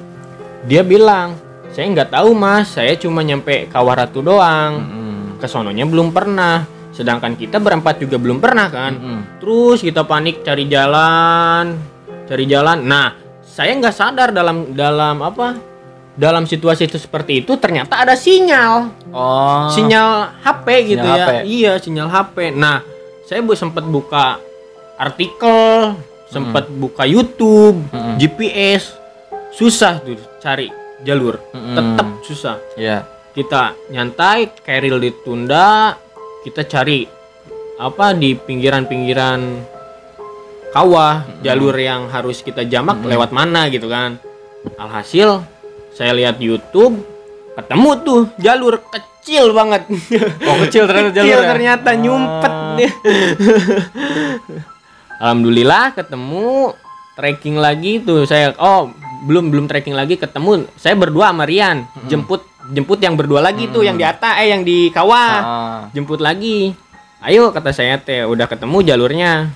Dia 0.67 0.83
bilang, 0.83 1.33
"Saya 1.71 1.87
nggak 1.89 2.11
tahu, 2.11 2.35
Mas. 2.35 2.75
Saya 2.75 2.93
cuma 2.99 3.23
nyampe 3.23 3.71
Kawah 3.71 4.03
Ratu 4.03 4.19
doang. 4.19 4.73
Mm-mm. 4.77 5.41
Ke 5.41 5.47
sononya 5.47 5.87
belum 5.87 6.11
pernah." 6.11 6.67
Sedangkan 6.91 7.37
kita 7.37 7.61
berempat 7.61 8.01
juga 8.01 8.17
belum 8.17 8.37
pernah 8.41 8.67
kan. 8.69 8.93
Mm-mm. 8.97 9.19
Terus 9.41 9.81
kita 9.81 10.03
panik 10.03 10.41
cari 10.41 10.65
jalan, 10.65 11.77
cari 12.25 12.45
jalan. 12.45 12.83
Nah, 12.83 13.13
saya 13.41 13.73
nggak 13.77 13.95
sadar 13.95 14.29
dalam 14.29 14.73
dalam 14.73 15.21
apa? 15.21 15.76
Dalam 16.17 16.49
situasi 16.49 16.89
itu 16.89 16.97
seperti 16.97 17.45
itu 17.45 17.61
ternyata 17.61 18.01
ada 18.01 18.17
sinyal 18.17 18.89
oh 19.13 19.69
sinyal 19.69 20.33
HP 20.41 20.97
gitu 20.97 21.05
Sinyal 21.05 21.13
ya. 21.13 21.25
HP. 21.29 21.31
Iya, 21.45 21.71
sinyal 21.77 22.09
HP. 22.09 22.37
Nah, 22.57 22.81
saya 23.29 23.45
bu 23.45 23.53
sempat 23.53 23.85
buka 23.85 24.41
artikel, 24.97 25.93
sempat 26.27 26.65
buka 26.73 27.05
YouTube, 27.05 27.77
Mm-mm. 27.93 28.17
GPS. 28.17 28.97
Susah 29.53 30.01
tuh 30.01 30.17
cari 30.41 30.73
jalur. 31.05 31.37
Mm-mm. 31.53 31.77
Tetap 31.77 32.07
susah. 32.25 32.57
ya 32.73 33.05
Kita 33.37 33.77
nyantai, 33.93 34.49
keril 34.65 34.97
ditunda, 34.97 35.93
kita 36.41 36.65
cari 36.65 37.05
apa 37.77 38.17
di 38.17 38.33
pinggiran-pinggiran 38.33 39.41
kawah, 40.73 41.21
jalur 41.45 41.77
yang 41.77 42.09
harus 42.09 42.41
kita 42.41 42.65
jamak 42.65 43.05
lewat 43.05 43.29
mana 43.29 43.69
gitu 43.69 43.85
kan. 43.85 44.17
Alhasil 44.81 45.45
saya 45.97 46.13
lihat 46.13 46.37
YouTube 46.37 47.01
ketemu 47.53 47.89
tuh 47.99 48.19
jalur 48.37 48.77
kecil 48.85 49.49
banget. 49.51 49.89
oh 50.45 50.55
kecil 50.61 50.85
ternyata 50.85 51.09
Kecil 51.11 51.25
jalurnya 51.25 51.49
ternyata 51.49 51.89
nyumpet 51.95 52.53
Ah. 52.53 52.75
dia. 52.77 52.91
Alhamdulillah 55.17 55.91
ketemu 55.91 56.77
trekking 57.17 57.57
lagi 57.57 57.97
tuh 57.99 58.23
saya 58.23 58.53
oh 58.55 58.93
belum 59.25 59.49
belum 59.49 59.65
trekking 59.65 59.97
lagi 59.97 60.13
ketemu 60.15 60.69
saya 60.77 60.93
berdua 60.93 61.33
sama 61.33 61.43
Rian 61.43 61.89
jemput 62.05 62.45
jemput 62.69 63.01
yang 63.01 63.17
berdua 63.17 63.41
lagi 63.41 63.65
tuh 63.67 63.81
yang 63.81 63.97
di 63.97 64.05
atas 64.05 64.37
eh 64.37 64.53
yang 64.53 64.61
di 64.61 64.93
kawah 64.93 65.33
Ah. 65.33 65.79
jemput 65.89 66.21
lagi 66.21 66.77
ayo 67.19 67.49
kata 67.49 67.73
saya 67.73 67.97
teh 67.97 68.21
udah 68.21 68.45
ketemu 68.45 68.85
jalurnya 68.85 69.49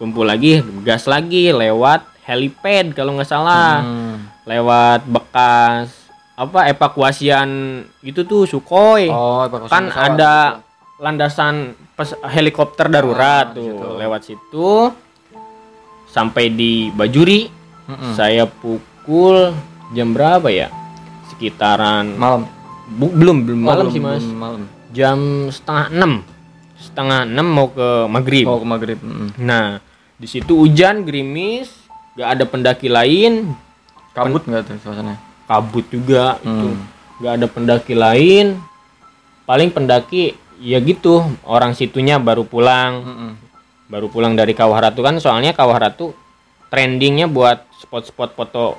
kumpul 0.00 0.24
lagi 0.24 0.64
gas 0.80 1.04
lagi 1.04 1.52
lewat 1.52 2.08
helipad 2.24 2.96
kalau 2.96 3.12
nggak 3.14 3.28
salah 3.28 3.84
Hmm. 3.84 4.11
Lewat 4.44 5.04
bekas 5.04 5.94
apa 6.34 6.66
evakuasian 6.66 7.48
itu 8.00 8.22
tuh 8.22 8.44
Sukhoi 8.44 9.06
Oh, 9.06 9.44
evakuasi 9.44 9.70
kan 9.70 9.84
pesawat. 9.86 10.08
ada 10.08 10.34
landasan 10.96 11.54
pes- 11.92 12.18
helikopter 12.24 12.86
darurat 12.86 13.46
Ah, 13.48 13.54
tuh 13.54 13.62
gitu. 13.64 13.88
lewat 13.96 14.20
situ 14.22 14.70
sampai 16.06 16.48
di 16.48 16.72
Bajuri 16.90 17.46
Mm-mm. 17.84 18.12
saya 18.12 18.44
pukul 18.44 19.50
jam 19.90 20.10
berapa 20.10 20.48
ya 20.48 20.70
sekitaran 21.28 22.12
malam. 22.12 22.46
Bu- 22.88 23.10
belum 23.10 23.36
belum 23.42 23.60
Oh, 23.60 23.68
malam 23.68 23.86
belum- 23.86 23.92
sih 23.92 24.00
mas 24.00 24.20
belum 24.20 24.36
Malam. 24.36 24.62
jam 24.90 25.18
setengah 25.48 25.86
enam 25.90 26.12
setengah 26.76 27.20
enam 27.24 27.46
mau 27.46 27.68
ke 27.68 27.88
maghrib 28.06 28.44
Oh, 28.44 28.58
ke 28.58 28.66
maghrib. 28.66 28.98
Mm-mm. 28.98 29.38
nah 29.38 29.78
di 30.14 30.26
situ 30.26 30.54
hujan 30.56 31.02
gerimis 31.02 31.70
gak 32.12 32.28
ada 32.32 32.44
pendaki 32.44 32.86
lain 32.86 33.54
Kabut 34.12 34.42
nggak 34.42 34.62
tuh 34.62 34.76
suasananya? 34.78 35.20
kabut 35.42 35.84
juga 35.86 36.38
itu 36.38 36.68
Hmm. 36.70 36.80
gak 37.18 37.32
ada 37.36 37.46
pendaki 37.46 37.92
lain 37.92 38.56
paling 39.42 39.68
pendaki 39.68 40.32
ya 40.56 40.78
gitu 40.78 41.20
orang 41.42 41.72
situnya 41.72 42.16
baru 42.16 42.42
pulang 42.42 42.92
Mm-mm. 43.02 43.32
baru 43.86 44.06
pulang 44.06 44.32
dari 44.32 44.52
Kawah 44.52 44.88
Ratu 44.88 45.02
kan 45.02 45.18
soalnya 45.18 45.52
Kawah 45.52 45.76
Ratu 45.78 46.14
trendingnya 46.68 47.26
buat 47.26 47.68
spot-spot 47.76 48.32
foto 48.32 48.78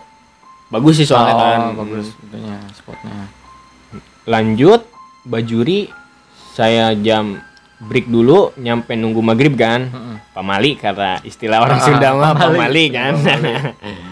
bagus 0.68 0.98
sih 0.98 1.06
soalnya 1.06 1.34
oh, 1.34 1.40
kan 1.40 1.60
bagus 1.78 2.06
itunya 2.18 2.58
spotnya. 2.74 3.30
lanjut 4.26 4.82
Bajuri 5.24 5.92
saya 6.52 6.92
jam 6.96 7.38
break 7.84 8.06
dulu 8.06 8.56
nyampe 8.56 8.94
nunggu 8.94 9.20
maghrib 9.20 9.54
kan 9.54 9.86
Mm-mm. 9.86 10.16
pamali 10.32 10.74
kata 10.74 11.20
istilah 11.22 11.60
orang 11.60 11.78
Ah, 11.78 11.84
Sunda 11.84 12.10
mah 12.12 12.32
pamali. 12.32 12.58
pamali 12.58 12.86
kan 12.90 13.14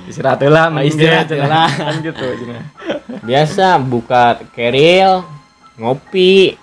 Istirahat 0.06 0.42
lah, 0.44 0.68
Istirahat 0.80 1.32
lah. 1.32 1.70
biasa 3.22 3.68
buka 3.78 4.24
keril 4.52 5.24
ngopi 5.76 6.56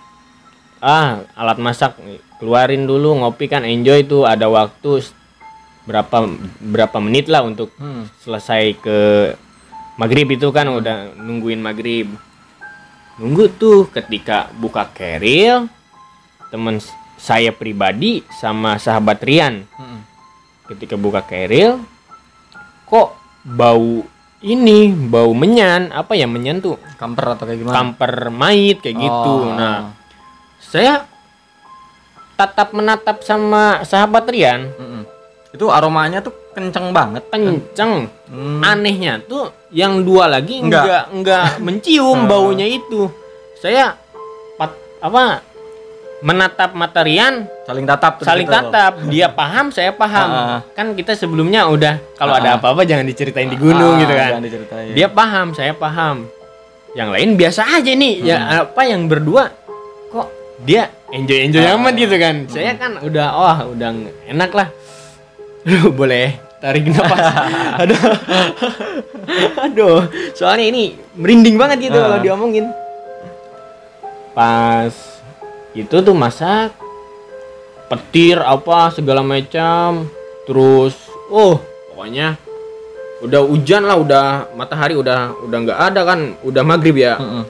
ah 0.79 1.25
alat 1.33 1.59
masak 1.59 1.97
keluarin 2.37 2.85
dulu 2.85 3.19
ngopi 3.19 3.47
kan 3.47 3.65
enjoy 3.65 4.05
tuh 4.05 4.23
ada 4.23 4.47
waktu 4.47 5.03
berapa 5.83 6.29
berapa 6.61 6.99
menit 6.99 7.27
lah 7.27 7.43
untuk 7.43 7.73
Hmm. 7.75 8.05
selesai 8.19 8.77
ke 8.77 8.99
maghrib 9.97 10.29
itu 10.29 10.47
kan 10.51 10.69
udah 10.69 11.17
nungguin 11.17 11.59
maghrib 11.59 12.13
nunggu 13.17 13.51
tuh 13.51 13.89
ketika 13.89 14.47
buka 14.55 14.87
keril 14.89 15.67
temen 16.49 16.79
saya 17.19 17.51
pribadi 17.51 18.23
sama 18.33 18.77
sahabat 18.77 19.19
Rian 19.21 19.67
Mm-mm. 19.69 20.01
ketika 20.67 20.95
buka 20.95 21.21
keril 21.21 21.83
kok 22.85 23.13
bau 23.43 24.07
ini 24.39 24.79
bau 24.89 25.31
menyan 25.33 25.91
apa 25.91 26.15
ya 26.15 26.25
menyan 26.25 26.59
tuh 26.59 26.79
Kamper 26.95 27.35
atau 27.35 27.45
kayak 27.45 27.59
gimana? 27.59 27.75
kamper 27.75 28.15
mayit 28.31 28.79
kayak 28.79 28.97
gitu 28.97 29.35
Oh. 29.45 29.53
nah 29.53 29.93
saya 30.61 31.03
tatap 32.35 32.71
menatap 32.71 33.21
sama 33.21 33.83
sahabat 33.83 34.25
Rian 34.27 34.71
Mm-mm. 34.73 35.03
Itu 35.49 35.69
aromanya 35.69 36.21
tuh 36.21 36.31
kenceng 36.53 36.93
banget. 36.93 37.25
kenceng 37.27 38.07
Hmm. 38.29 38.61
anehnya 38.61 39.17
tuh 39.23 39.49
yang 39.71 40.05
dua 40.05 40.29
lagi 40.29 40.61
Enggak. 40.61 40.85
enggak 40.85 41.05
enggak 41.11 41.45
mencium 41.59 42.19
baunya 42.31 42.69
itu 42.69 43.09
saya 43.57 43.97
pat, 44.55 44.71
apa 45.01 45.41
menatap 46.19 46.75
mata 46.75 47.01
Rian 47.01 47.47
Saling 47.63 47.85
tatap 47.85 48.19
saling 48.21 48.49
tatap. 48.49 49.07
Dia 49.07 49.31
paham 49.39 49.71
saya 49.71 49.93
paham. 49.93 50.29
Ah. 50.29 50.61
kan 50.73 50.91
kita 50.93 51.13
sebelumnya 51.13 51.69
udah 51.69 52.01
kalau 52.17 52.35
Ah. 52.35 52.41
ada 52.41 52.51
apa-apa 52.57 52.83
jangan 52.83 53.05
diceritain 53.05 53.47
di 53.47 53.55
gunung 53.55 53.95
Ah, 53.95 54.01
gitu 54.01 54.15
kan. 54.15 54.31
dia 54.91 55.07
paham 55.07 55.53
saya 55.53 55.73
paham. 55.73 56.27
Yang 56.93 57.09
lain 57.13 57.29
biasa 57.37 57.63
aja 57.71 57.93
nih. 57.93 58.15
Ya 58.25 58.37
Hmm. 58.37 58.49
apa 58.67 58.83
yang 58.83 59.07
berdua 59.07 59.53
kok 60.09 60.27
dia 60.61 60.89
enjoy 61.09 61.39
enjoy 61.45 61.63
Ah. 61.63 61.77
amat 61.77 61.95
gitu 61.95 62.17
kan. 62.17 62.37
saya 62.47 62.73
kan 62.75 62.99
udah 62.99 63.27
wah 63.31 63.59
udah 63.69 63.89
enak 64.27 64.51
lah. 64.51 64.69
Aduh, 65.69 65.93
boleh 65.93 66.35
tarik 66.59 66.89
napas 66.89 67.21
aduh. 67.85 68.01
Aduh. 69.61 69.99
Soalnya 70.33 70.67
ini 70.67 70.83
merinding 71.15 71.55
banget 71.55 71.87
gitu 71.87 71.95
Ah. 71.95 72.11
kalau 72.11 72.19
diomongin. 72.19 72.67
Pas 74.33 75.18
itu 75.77 75.97
tuh 76.01 76.17
masak 76.17 76.73
petir 77.89 78.41
apa 78.41 78.93
segala 78.93 79.25
macam 79.25 80.09
terus 80.45 80.97
oh 81.29 81.61
pokoknya 81.93 82.37
udah 83.25 83.41
hujan 83.43 83.83
lah 83.83 83.97
udah 83.99 84.27
matahari 84.55 84.95
udah 84.95 85.35
udah 85.43 85.59
nggak 85.67 85.81
ada 85.91 86.01
kan 86.07 86.39
udah 86.47 86.63
maghrib 86.63 86.95
ya 86.95 87.19
Mm-mm. 87.19 87.45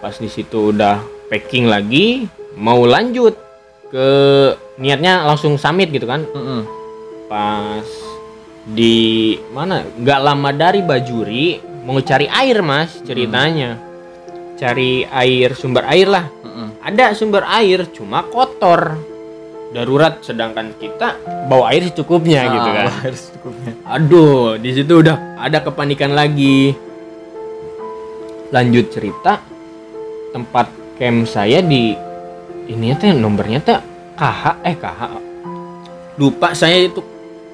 pas 0.00 0.16
di 0.16 0.30
situ 0.32 0.72
udah 0.72 1.02
packing 1.28 1.68
lagi 1.68 2.24
mau 2.56 2.80
lanjut 2.88 3.36
ke 3.92 4.08
niatnya 4.80 5.28
langsung 5.28 5.60
summit 5.60 5.92
gitu 5.92 6.08
kan 6.08 6.24
Mm-mm. 6.24 6.64
pas 7.28 7.84
di 8.66 9.36
mana 9.54 9.84
nggak 9.94 10.20
lama 10.24 10.50
dari 10.50 10.80
Bajuri 10.82 11.60
mau 11.86 12.00
cari 12.02 12.26
air 12.26 12.64
mas 12.64 12.98
ceritanya 13.04 13.78
cari 14.56 15.04
air 15.06 15.52
sumber 15.52 15.84
air 15.86 16.08
lah 16.08 16.24
Mm-mm. 16.42 16.75
Ada 16.86 17.10
sumber 17.12 17.42
air 17.44 17.90
cuma 17.90 18.22
kotor. 18.24 18.94
Darurat 19.66 20.22
sedangkan 20.22 20.72
kita 20.72 21.18
bawa 21.44 21.74
air 21.74 21.82
secukupnya 21.84 22.46
gitu 22.46 22.64
Ah, 22.64 22.72
kan 22.72 22.86
harus 23.02 23.22
cukupnya. 23.28 23.72
aduh 23.84 24.54
di 24.56 24.70
situ 24.72 24.92
udah 24.96 25.16
ada 25.36 25.58
kepanikan 25.60 26.14
lagi. 26.14 26.72
Lanjut 28.48 28.88
cerita 28.88 29.42
tempat 30.30 30.70
camp 30.94 31.26
saya 31.26 31.58
di 31.60 31.92
ini 32.66 32.94
teh 32.94 33.10
nomornya 33.10 33.58
teh 33.58 33.78
KH 34.14 34.42
eh 34.62 34.76
KH 34.76 35.00
lupa 36.16 36.50
saya 36.50 36.80
itu 36.80 37.02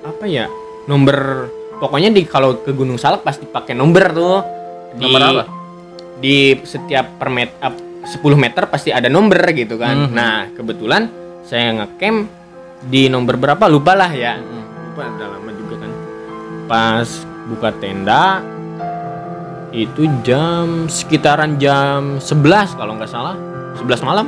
apa 0.01 0.25
ya 0.25 0.47
nomor 0.85 1.49
pokoknya 1.77 2.11
di 2.11 2.23
kalau 2.23 2.55
ke 2.57 2.71
Gunung 2.71 2.95
Salak 2.95 3.23
pasti 3.23 3.43
pakai 3.45 3.73
nomor 3.73 4.05
tuh. 4.12 4.39
Di 4.93 5.03
Nomor 5.03 5.21
apa? 5.25 5.45
di 6.15 6.37
setiap 6.62 7.19
per 7.19 7.27
met, 7.27 7.51
ap- 7.59 7.81
10 8.04 8.18
meter 8.35 8.66
pasti 8.66 8.90
ada 8.90 9.06
nomor 9.06 9.38
gitu 9.50 9.76
kan 9.76 9.97
Mhm. 9.97 10.11
nah 10.11 10.47
kebetulan 10.50 11.06
saya 11.42 11.75
ngecamp 11.75 12.26
di 12.82 13.06
nomor 13.06 13.37
berapa 13.37 13.64
lupa 13.64 13.94
lah 13.94 14.11
ya 14.11 14.37
Mm-mm. 14.37 14.62
lupa 14.88 15.02
udah 15.09 15.28
lama 15.28 15.50
juga 15.52 15.75
kan 15.78 15.90
pas 16.64 17.09
buka 17.44 17.71
tenda 17.73 18.42
itu 19.73 20.04
jam 20.21 20.85
sekitaran 20.87 21.56
jam 21.56 22.18
11 22.18 22.75
kalau 22.75 22.92
nggak 22.94 23.09
salah 23.09 23.37
11 23.75 24.02
malam 24.02 24.26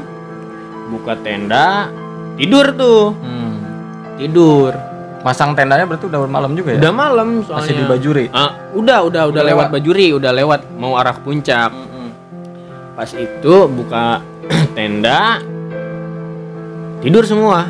buka 0.89 1.19
tenda 1.19 1.93
tidur 2.35 2.73
tuh 2.73 3.13
Hmm. 3.17 3.57
tidur 4.17 4.73
Masang 5.21 5.57
tendanya 5.57 5.89
berarti 5.89 6.05
udah 6.05 6.21
malam 6.23 6.53
juga 6.53 6.77
ya? 6.77 6.79
udah 6.79 6.93
malam 6.93 7.41
soalnya 7.41 7.65
Masih 7.65 7.75
di 7.75 7.85
Bajuri. 7.89 8.25
Ah, 8.29 8.53
udah 8.71 9.01
udah 9.03 9.23
udah 9.25 9.25
Udah 9.31 9.41
lewat 9.43 9.57
lewat. 9.63 9.73
bajuri 9.73 10.07
udah 10.13 10.33
lewat 10.35 10.61
mau 10.75 10.93
arah 10.95 11.17
puncak 11.17 11.73
Mm-mm. 11.73 11.94
Pas 12.95 13.11
itu 13.11 13.55
buka 13.67 14.23
tenda 14.79 15.43
tidur 17.03 17.27
semua. 17.27 17.69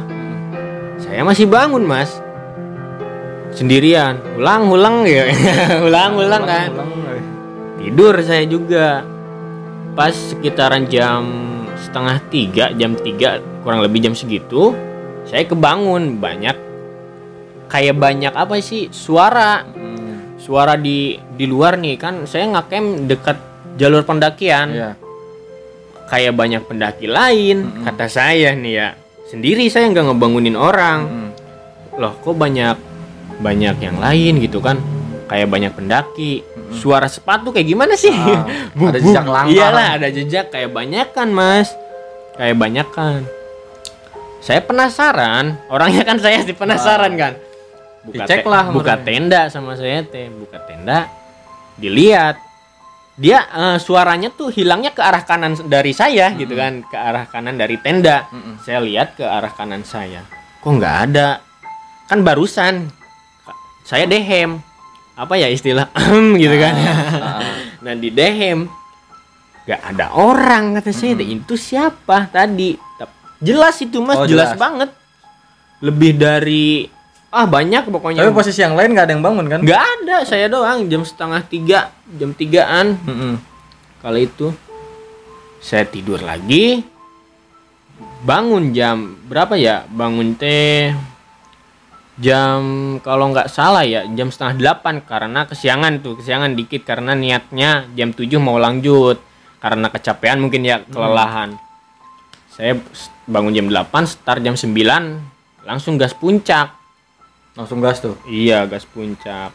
Saya 1.00 1.26
masih 1.26 1.50
bangun 1.50 1.82
mas. 1.82 2.22
Sendirian. 3.50 4.20
Ulang 4.38 4.70
ulang 4.70 5.02
ya. 5.08 5.26
Ulang 5.86 6.20
ulang 6.20 6.42
kan. 6.44 6.68
Ulang, 6.70 6.90
eh. 7.10 7.24
tidur 7.82 8.14
saya 8.22 8.44
juga. 8.46 9.02
Pas 9.94 10.14
sekitaran 10.14 10.86
jam 10.90 11.22
setengah 11.74 12.18
tiga 12.30 12.70
jam 12.74 12.98
tiga 12.98 13.38
kurang 13.62 13.82
lebih 13.82 14.02
jam 14.02 14.14
segitu 14.14 14.74
saya 15.26 15.46
kebangun. 15.46 16.18
Banyak 16.18 16.56
kayak 17.70 17.96
banyak 17.96 18.34
apa 18.34 18.60
sih? 18.60 18.92
Suara. 18.92 19.64
Mm. 19.64 20.36
suara 20.44 20.76
di 20.76 21.16
di 21.16 21.46
luar 21.48 21.78
nih. 21.80 21.96
Kan 21.96 22.28
saya 22.28 22.50
ngakem 22.52 23.08
dekat 23.08 23.38
jalur 23.78 24.02
pendakian. 24.06 24.68
Iya. 24.70 24.90
Kayak 26.06 26.32
banyak 26.32 26.62
pendaki 26.62 27.06
lain 27.06 27.64
Mm-mm. 27.64 27.84
kata 27.84 28.06
saya 28.06 28.52
nih 28.52 28.74
ya. 28.74 28.88
Sendiri 29.24 29.66
saya 29.66 29.88
nggak 29.88 30.12
ngebangunin 30.12 30.54
orang. 30.54 31.00
Mm. 31.04 31.30
loh 31.94 32.10
kok 32.18 32.34
banyak 32.34 32.74
banyak 33.38 33.76
yang 33.78 33.96
lain 33.98 34.42
gitu 34.42 34.58
kan? 34.58 34.78
Kayak 35.24 35.48
banyak 35.48 35.72
pendaki. 35.72 36.42
Suara 36.74 37.06
sepatu 37.06 37.54
kayak 37.54 37.66
gimana 37.66 37.94
sih? 37.94 38.10
Ah, 38.10 38.42
Buk, 38.74 38.88
ada 38.90 38.98
jejak 38.98 39.22
langkah. 39.24 39.54
iyalah 39.54 39.88
ada 39.94 40.08
jejak 40.10 40.50
kayak 40.50 40.70
banyak 40.70 41.06
kan 41.10 41.30
mas. 41.30 41.70
Kayak 42.34 42.56
banyak 42.58 42.88
kan 42.90 43.22
saya 44.38 44.60
penasaran. 44.60 45.56
Orangnya 45.70 46.02
kan 46.02 46.18
saya 46.18 46.42
sih 46.42 46.52
penasaran 46.52 47.14
kan. 47.14 47.32
Dicek 48.04 48.44
te- 48.44 48.50
lah 48.50 48.68
buka 48.68 49.00
tenda 49.00 49.46
sama 49.48 49.72
saya 49.72 50.02
teh. 50.02 50.28
Buka 50.28 50.60
tenda 50.66 51.08
dilihat 51.74 52.36
dia 53.14 53.46
eh, 53.46 53.78
suaranya 53.78 54.34
tuh 54.34 54.50
hilangnya 54.50 54.90
ke 54.90 54.98
arah 54.98 55.22
kanan 55.22 55.54
dari 55.70 55.94
saya 55.94 56.34
gitu 56.34 56.58
kan 56.58 56.82
ke 56.82 56.96
arah 56.98 57.30
kanan 57.30 57.54
dari 57.54 57.78
tenda. 57.78 58.26
Mm-mm. 58.30 58.58
saya 58.66 58.82
lihat 58.82 59.14
ke 59.14 59.22
arah 59.22 59.54
kanan 59.54 59.86
saya. 59.86 60.26
Kok 60.60 60.72
nggak 60.80 60.96
ada? 61.10 61.38
Kan 62.10 62.26
barusan 62.26 62.90
saya 63.86 64.08
dehem. 64.08 64.58
Apa 65.14 65.38
ya 65.38 65.46
istilah? 65.46 65.92
Gitu 66.42 66.56
kan. 66.58 66.74
Ah, 67.24 67.54
nah 67.84 67.94
di 67.94 68.10
dehem. 68.10 68.66
Nggak 69.64 69.82
ada 69.94 70.06
orang 70.18 70.80
kata 70.80 70.90
saya. 70.90 71.14
Itu 71.22 71.54
siapa 71.54 72.26
tadi? 72.32 72.74
Jelas 73.38 73.76
itu 73.84 74.00
mas. 74.02 74.18
Oh, 74.18 74.26
jelas. 74.26 74.56
jelas. 74.56 74.58
banget. 74.58 74.90
Lebih 75.84 76.12
dari 76.16 76.88
ah 77.34 77.44
banyak 77.44 77.90
pokoknya. 77.90 78.22
Tapi 78.22 78.30
posisi 78.32 78.62
yang 78.62 78.72
lain 78.72 78.94
nggak 78.94 79.04
ada 79.04 79.12
yang 79.12 79.20
bangun 79.20 79.46
kan? 79.48 79.60
nggak 79.60 79.82
ada 79.82 80.16
saya 80.22 80.46
doang. 80.46 80.86
Jam 80.86 81.02
setengah 81.02 81.42
tiga 81.42 81.78
jam 82.12 82.30
tigaan. 82.30 82.94
Mm-mm. 82.96 83.34
kala 83.98 84.20
itu 84.20 84.54
saya 85.58 85.82
tidur 85.82 86.20
lagi. 86.20 86.86
Bangun 88.22 88.70
jam 88.70 89.18
berapa 89.24 89.54
ya? 89.54 89.82
Bangun 89.86 90.32
teh 90.34 90.94
jam 92.14 92.60
kalau 93.02 93.34
nggak 93.34 93.50
salah 93.50 93.82
ya 93.82 94.06
jam 94.08 94.30
setengah 94.30 94.54
delapan. 94.54 95.00
Karena 95.00 95.44
kesiangan 95.44 95.98
tuh 96.00 96.22
kesiangan 96.22 96.54
dikit. 96.54 96.84
Karena 96.84 97.12
niatnya 97.12 97.90
jam 97.92 98.10
7 98.10 98.38
mau 98.38 98.56
lanjut. 98.56 99.18
Karena 99.58 99.88
kecapean 99.88 100.38
mungkin 100.38 100.62
ya 100.62 100.84
kelelahan. 100.84 101.56
Saya 102.48 102.78
s- 102.92 103.10
bangun 103.24 103.50
jam 103.50 103.66
8 103.66 103.90
start 104.04 104.40
jam 104.40 104.54
9 104.54 105.32
langsung 105.64 105.96
gas 105.96 106.12
puncak 106.12 106.76
Langsung 107.54 107.78
gas 107.78 108.02
tuh. 108.02 108.18
iya 108.26 108.66
gas 108.66 108.82
puncak. 108.84 109.54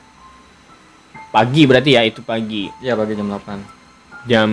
Pagi 1.30 1.68
berarti 1.70 1.94
ya 1.94 2.02
itu 2.08 2.24
pagi. 2.24 2.72
Iya 2.80 2.96
bagi 2.96 3.14
jam 3.14 3.28
8 3.30 3.80
jam 4.28 4.50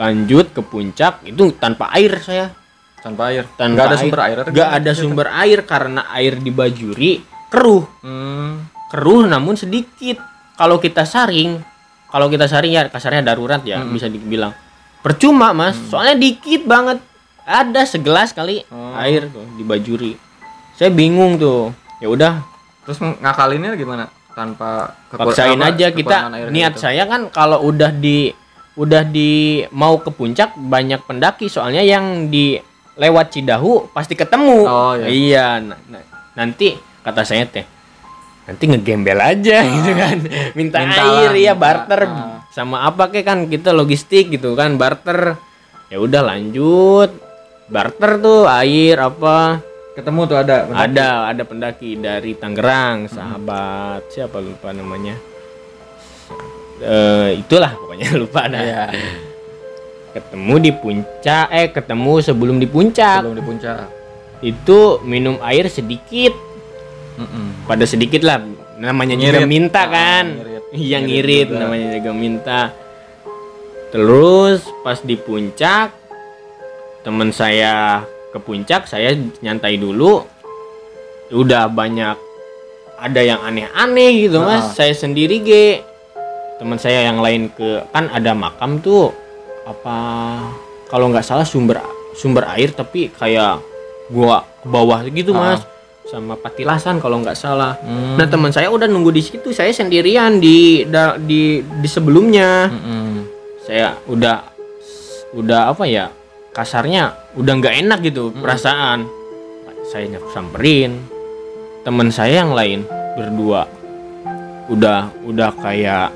lanjut 0.00 0.56
ke 0.56 0.62
puncak 0.64 1.20
itu 1.28 1.52
tanpa 1.56 1.92
air 1.92 2.16
saya. 2.20 2.52
Tanpa 3.00 3.32
air. 3.32 3.48
tanpa 3.56 3.74
Nggak 3.76 3.86
ada 3.86 3.96
sumber 3.96 4.20
air 4.20 4.36
nggak 4.44 4.70
ada 4.70 4.92
sumber 4.92 5.28
air 5.32 5.58
karena 5.64 6.00
air 6.12 6.36
di 6.36 6.50
bajuri 6.52 7.12
keruh. 7.50 7.84
Hmm. 8.04 8.68
keruh 8.90 9.24
namun 9.24 9.54
sedikit. 9.54 10.18
Kalau 10.56 10.76
kita 10.76 11.08
saring 11.08 11.56
kalau 12.10 12.26
kita 12.26 12.44
saring 12.44 12.74
ya 12.74 12.82
kasarnya 12.90 13.22
darurat 13.24 13.62
ya 13.64 13.80
bisa 13.86 14.10
dibilang. 14.10 14.52
Percuma 15.00 15.56
mas. 15.56 15.78
Soalnya 15.88 16.18
dikit 16.18 16.68
banget. 16.68 17.00
Ada 17.40 17.82
segelas 17.88 18.30
kali 18.30 18.62
Oh. 18.70 18.94
air 18.94 19.26
tuh 19.26 19.42
di 19.58 19.64
bajuri 19.66 20.14
saya 20.78 20.88
bingung 20.88 21.34
tuh 21.34 21.74
ya 22.00 22.08
udah. 22.08 22.32
Terus 22.88 22.98
ngakalinnya 23.00 23.76
gimana? 23.76 24.08
Tanpa 24.32 24.96
paksain 25.12 25.60
aja 25.60 25.92
kita. 25.92 26.32
niat 26.48 26.74
gitu. 26.74 26.82
saya 26.82 27.04
kan 27.04 27.28
kalau 27.28 27.60
udah 27.62 27.92
di 27.92 28.32
udah 28.74 29.04
di 29.04 29.62
mau 29.76 30.00
ke 30.00 30.08
puncak 30.10 30.56
banyak 30.56 31.04
pendaki. 31.04 31.46
Soalnya 31.46 31.84
yang 31.84 32.32
di 32.32 32.56
lewat 32.96 33.36
Cidahu 33.36 33.92
pasti 33.92 34.16
ketemu. 34.16 34.58
Oh, 34.64 34.96
iya. 34.96 35.60
nah- 35.60 35.78
nah, 35.92 36.02
nanti 36.34 36.74
kata 37.04 37.22
saya 37.24 37.44
teh 37.48 37.64
nanti 38.48 38.64
ngegembel 38.66 39.20
aja 39.20 39.62
gitu 39.62 39.90
kan. 39.94 40.16
Minta, 40.58 40.82
Minta 40.82 41.02
air 41.06 41.30
lah, 41.30 41.38
ya 41.38 41.54
barter. 41.54 42.00
Ah. 42.08 42.42
sama 42.50 42.82
apa 42.82 43.14
kek 43.14 43.22
kan 43.22 43.46
kita 43.46 43.70
logistik 43.70 44.34
gitu 44.34 44.58
kan 44.58 44.74
barter. 44.74 45.38
Ya 45.86 46.02
udah 46.02 46.22
lanjut. 46.26 47.14
Barter 47.70 48.18
tuh 48.18 48.50
air 48.50 48.98
apa 48.98 49.69
Ketemu 49.90 50.20
tuh 50.24 50.36
ada. 50.36 50.56
pendaki. 50.64 50.80
ada 50.86 51.08
ada 51.26 51.42
pendaki 51.42 51.90
dari 51.94 52.32
Tangerang 52.32 53.06
sahabat 53.06 54.06
siapa 54.08 54.38
lupa 54.38 54.70
namanya 54.70 55.18
eh 56.80 57.36
itulah 57.36 57.74
pokoknya 57.74 58.08
lupa 58.22 58.46
dah 58.46 58.60
Iya. 58.60 58.84
ketemu 60.10 60.54
di 60.58 60.72
puncak 60.72 61.46
eh 61.50 61.66
ketemu 61.68 62.12
sebelum 62.20 62.56
di 62.56 62.66
puncak 62.66 63.20
Belum 63.20 63.36
di 63.36 63.44
puncak. 63.44 63.86
itu 64.40 64.78
minum 65.02 65.36
air 65.40 65.66
sedikit 65.66 66.32
Mm-mm. 67.14 67.68
pada 67.68 67.84
sedikit 67.84 68.22
lah 68.22 68.40
namanya 68.76 69.12
juga 69.14 69.38
Ngirit. 69.38 69.50
minta 69.50 69.82
Ah, 69.82 69.86
kan 69.86 70.24
ngirit. 70.32 70.62
iya 70.72 70.98
Ngirit 70.98 71.04
ngirit 71.04 71.46
juga. 71.46 71.58
namanya 71.60 71.86
juga 71.92 72.10
minta 72.12 72.60
terus 73.90 74.64
pas 74.80 74.98
di 74.98 75.14
puncak 75.14 75.92
teman 77.00 77.28
saya 77.30 78.06
ke 78.30 78.38
puncak 78.38 78.84
saya 78.84 79.10
nyantai 79.38 79.74
dulu 79.74 80.22
udah 81.30 81.66
banyak 81.66 82.16
ada 82.96 83.20
yang 83.20 83.40
aneh-aneh 83.40 84.10
gitu 84.20 84.38
Ah. 84.38 84.46
mas 84.60 84.74
saya 84.74 84.92
sendiri 84.92 85.40
ge 85.40 85.66
teman 86.56 86.76
saya 86.76 87.04
yang 87.04 87.18
lain 87.18 87.48
ke 87.48 87.86
kan 87.88 88.06
ada 88.08 88.34
makam 88.34 88.78
tuh 88.78 89.08
apa 89.62 89.96
kalau 90.86 91.08
nggak 91.08 91.22
salah 91.22 91.42
sumber 91.42 91.80
sumber 92.12 92.44
air 92.50 92.70
tapi 92.70 93.08
kayak 93.08 93.62
gua 94.08 94.42
ke 94.56 94.66
bawah 94.66 95.00
gitu 95.06 95.32
Ah. 95.32 95.56
mas 95.56 95.62
sama 96.04 96.34
patilasan 96.34 96.98
kalau 96.98 97.18
nggak 97.18 97.34
salah 97.34 97.78
Hmm. 97.78 98.14
nah 98.14 98.26
teman 98.26 98.50
saya 98.50 98.66
udah 98.68 98.84
nunggu 98.84 99.10
di 99.10 99.22
situ 99.22 99.50
saya 99.50 99.70
sendirian 99.70 100.36
di 100.36 100.82
da- 100.84 101.14
di 101.14 101.62
di 101.62 101.86
sebelumnya 101.86 102.66
Mm-mm. 102.66 103.30
saya 103.62 103.94
udah 104.04 104.42
udah 105.32 105.70
apa 105.70 105.86
ya 105.86 106.10
kasarnya 106.50 107.30
udah 107.38 107.52
nggak 107.58 107.74
enak 107.86 107.98
gitu 108.02 108.34
perasaan. 108.34 109.06
Saya 109.90 110.18
samperin. 110.30 110.98
Teman 111.80 112.12
saya 112.12 112.44
yang 112.44 112.52
lain 112.52 112.84
berdua 113.16 113.64
udah 114.70 115.10
udah 115.26 115.50
kayak 115.58 116.12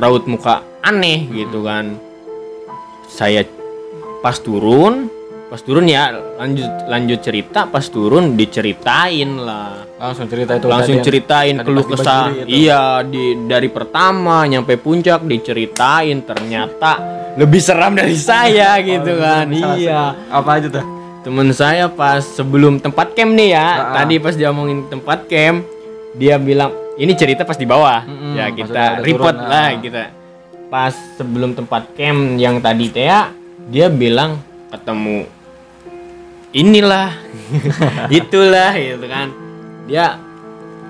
raut 0.00 0.24
muka 0.26 0.64
aneh 0.82 1.28
gitu 1.30 1.62
kan. 1.62 1.98
Saya 3.06 3.46
pas 4.24 4.38
turun 4.42 5.12
pas 5.46 5.62
turun 5.62 5.86
ya 5.86 6.10
lanjut 6.10 6.90
lanjut 6.90 7.22
cerita 7.22 7.70
pas 7.70 7.84
turun 7.86 8.34
diceritain 8.34 9.30
lah. 9.38 9.86
Langsung 9.96 10.26
cerita 10.26 10.58
itu. 10.58 10.66
langsung 10.66 10.98
tadi. 10.98 11.06
ceritain 11.06 11.56
keluh 11.62 11.86
kesah. 11.86 12.34
iya 12.50 13.00
di 13.06 13.46
dari 13.46 13.70
pertama 13.70 14.42
nyampe 14.44 14.74
puncak 14.76 15.22
diceritain 15.22 16.26
ternyata 16.26 17.15
lebih 17.36 17.60
seram 17.60 17.92
dari 17.92 18.16
saya 18.16 18.80
gitu 18.80 19.20
kan 19.20 19.46
Salah 19.52 19.76
iya. 19.76 20.02
Apa 20.32 20.56
aja 20.56 20.68
tuh? 20.72 20.96
temen 21.26 21.50
saya 21.50 21.90
pas 21.90 22.22
sebelum 22.22 22.78
tempat 22.78 23.10
camp 23.18 23.34
nih 23.34 23.58
ya 23.58 23.66
ah. 23.66 23.98
tadi 23.98 24.22
pas 24.22 24.30
dia 24.38 24.54
omongin 24.54 24.86
tempat 24.86 25.26
camp 25.26 25.66
dia 26.14 26.38
bilang 26.38 26.70
ini 26.94 27.18
cerita 27.18 27.42
pas 27.42 27.58
di 27.58 27.66
bawah 27.66 28.06
Mm-mm, 28.06 28.38
ya 28.38 28.46
kita 28.54 29.02
report 29.02 29.34
turun, 29.34 29.50
lah 29.50 29.74
ah. 29.74 29.82
kita 29.82 30.02
pas 30.70 30.94
sebelum 31.18 31.58
tempat 31.58 31.98
camp 31.98 32.38
yang 32.38 32.62
tadi 32.62 32.94
Tea 32.94 33.34
dia 33.66 33.90
bilang 33.90 34.38
ketemu 34.70 35.26
inilah 36.54 37.10
itulah 38.22 38.78
gitu 38.78 39.06
kan 39.10 39.34
dia 39.90 40.22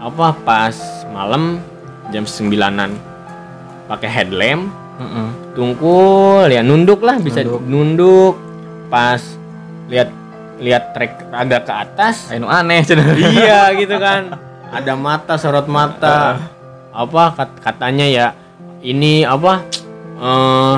apa 0.05 0.37
pas 0.45 0.77
malam 1.17 1.65
jam 2.13 2.29
sembilanan 2.29 2.93
pakai 3.89 4.11
headlamp 4.13 4.69
Mm-mm. 4.97 5.53
tungkul 5.53 6.49
ya 6.49 6.65
nunduk 6.65 7.05
lah 7.05 7.21
bisa 7.21 7.45
nunduk, 7.45 8.41
pas 8.89 9.21
lihat 9.93 10.09
lihat 10.57 10.97
trek 10.97 11.29
agak 11.37 11.69
ke 11.69 11.73
atas 11.73 12.33
Anu 12.33 12.49
aneh 12.49 12.81
iya 13.21 13.71
gitu 13.81 13.97
kan. 14.01 14.41
Ada 14.73 14.97
mata 14.97 15.37
sorot 15.37 15.69
mata. 15.69 16.41
Apa 16.97 17.37
kat- 17.37 17.61
katanya 17.61 18.07
ya 18.09 18.27
ini 18.81 19.21
apa 19.23 19.61
eh 20.17 20.77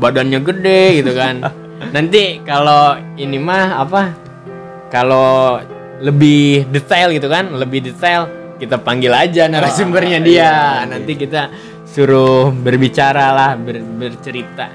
badannya 0.00 0.40
gede 0.40 1.04
gitu 1.04 1.12
kan. 1.12 1.44
Nanti 1.94 2.40
kalau 2.42 2.96
ini 3.20 3.36
mah 3.36 3.84
apa 3.84 4.02
kalau 4.88 5.60
lebih 6.00 6.64
detail 6.72 7.12
gitu 7.12 7.28
kan 7.28 7.52
lebih 7.52 7.84
detail 7.84 8.26
kita 8.58 8.80
panggil 8.80 9.14
aja 9.14 9.46
narasumbernya 9.46 10.18
dia. 10.18 10.82
nanti 10.86 11.14
kita 11.14 11.50
suruh 11.88 12.52
berbicara 12.52 13.32
lah 13.32 13.50
ber- 13.54 13.84
bercerita. 13.96 14.68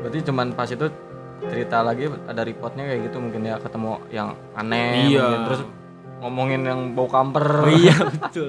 Berarti 0.00 0.18
cuman 0.24 0.50
pas 0.50 0.66
itu 0.66 0.86
cerita 1.42 1.80
lagi 1.80 2.06
ada 2.24 2.42
reportnya 2.42 2.86
kayak 2.86 3.00
gitu 3.06 3.16
mungkin 3.18 3.42
ya 3.44 3.58
ketemu 3.58 3.92
yang 4.08 4.28
aneh 4.52 5.10
Iya. 5.10 5.20
mungkin. 5.20 5.40
terus 5.44 5.60
ngomongin 6.18 6.60
yang 6.62 6.80
bau 6.92 7.06
kamper. 7.06 7.46
Iya 7.68 7.96
betul. 8.12 8.48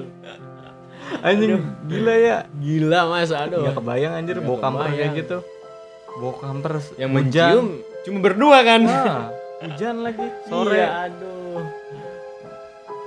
Anjing 1.20 1.60
gila 1.84 2.14
ya. 2.16 2.38
Gila 2.54 3.00
mas. 3.08 3.30
Aduh. 3.30 3.60
Nggak 3.62 3.76
kebayang 3.76 4.12
anjir 4.14 4.34
Nggak 4.36 4.46
bau 4.46 4.58
kamper 4.58 4.86
kayak 4.90 5.12
gitu. 5.14 5.38
Bau 6.14 6.32
kamper 6.34 6.72
yang 6.96 7.10
hujan. 7.12 7.50
mencium 7.50 7.66
cuma 8.04 8.18
berdua 8.20 8.58
kan? 8.62 8.80
Nah, 8.82 9.20
hujan 9.62 9.96
lagi 10.00 10.26
sore. 10.46 10.76
Iya, 10.76 10.88
aduh. 11.08 11.62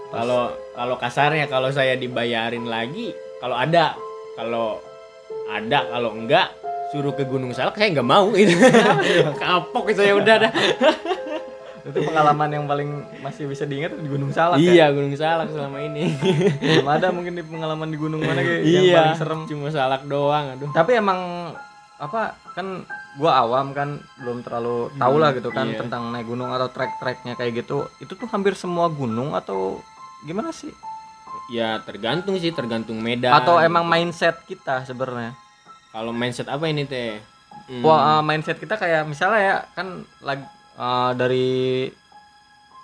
Kalau 0.07 0.41
kalau 0.71 0.95
kasarnya 0.95 1.45
kalau 1.45 1.69
saya 1.69 1.93
dibayarin 1.93 2.63
lagi, 2.63 3.11
kalau 3.37 3.53
ada, 3.53 3.93
kalau 4.37 4.77
ada, 5.49 5.89
kalau 5.89 6.13
enggak 6.13 6.53
suruh 6.93 7.11
ke 7.17 7.25
Gunung 7.25 7.51
Salak 7.51 7.75
saya 7.75 7.89
nggak 7.91 8.07
mau 8.07 8.31
itu. 8.39 8.53
Kapok 9.41 9.91
saya 9.91 10.13
udah 10.13 10.35
dah. 10.47 10.51
itu 11.87 12.03
pengalaman 12.03 12.51
yang 12.51 12.65
paling 12.67 12.99
masih 13.23 13.47
bisa 13.47 13.63
diingat 13.63 13.95
di 13.95 14.11
Gunung 14.11 14.27
Salak 14.35 14.59
iya 14.59 14.91
Gunung 14.91 15.15
Salak 15.15 15.47
selama 15.55 15.79
ini 15.79 16.11
ya? 16.19 16.83
belum 16.83 16.87
ada 16.91 17.07
mungkin 17.15 17.39
di 17.39 17.43
pengalaman 17.47 17.87
di 17.87 17.95
gunung 17.95 18.19
mana 18.27 18.43
kayak 18.43 18.59
yang 18.67 18.83
iya 18.83 18.95
paling 18.99 19.15
serem 19.15 19.41
cuma 19.47 19.71
salak 19.71 20.03
doang 20.03 20.51
aduh 20.51 20.67
tapi 20.75 20.99
emang 20.99 21.55
apa 21.95 22.35
kan 22.51 22.83
gua 23.15 23.39
awam 23.39 23.71
kan 23.71 24.03
belum 24.19 24.43
terlalu 24.43 24.91
tahu 24.99 25.15
lah 25.15 25.31
gitu 25.31 25.49
kan 25.49 25.71
iya. 25.71 25.79
tentang 25.79 26.11
naik 26.11 26.27
gunung 26.27 26.51
atau 26.51 26.67
trek-treknya 26.67 27.39
kayak 27.39 27.63
gitu 27.63 27.87
itu 28.03 28.13
tuh 28.19 28.27
hampir 28.35 28.59
semua 28.59 28.91
gunung 28.91 29.31
atau 29.31 29.79
gimana 30.27 30.51
sih 30.51 30.75
ya 31.47 31.79
tergantung 31.81 32.35
sih 32.37 32.51
tergantung 32.51 32.99
medan. 32.99 33.31
Atau 33.31 33.57
emang 33.57 33.83
mindset 33.83 34.43
kita 34.43 34.83
sebenarnya? 34.83 35.35
Kalau 35.91 36.11
mindset 36.11 36.47
apa 36.47 36.67
ini 36.67 36.83
teh? 36.83 37.17
Hmm, 37.67 37.83
Wah, 37.83 38.19
uh, 38.19 38.21
mindset 38.21 38.59
kita 38.59 38.75
kayak 38.75 39.03
misalnya 39.03 39.39
ya 39.39 39.55
kan 39.73 39.87
lagi 40.21 40.45
uh, 40.75 41.11
dari 41.11 41.87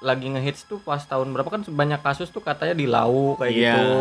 lagi 0.04 0.28
ngehits 0.28 0.68
tuh 0.68 0.84
pas 0.84 1.00
tahun 1.00 1.32
berapa 1.32 1.48
kan 1.48 1.64
banyak 1.64 2.04
kasus 2.04 2.28
tuh 2.28 2.44
katanya 2.44 2.76
di 2.76 2.84
lau 2.84 3.40
kayak 3.40 3.54
Iya. 3.54 3.72
gitu. 3.72 3.94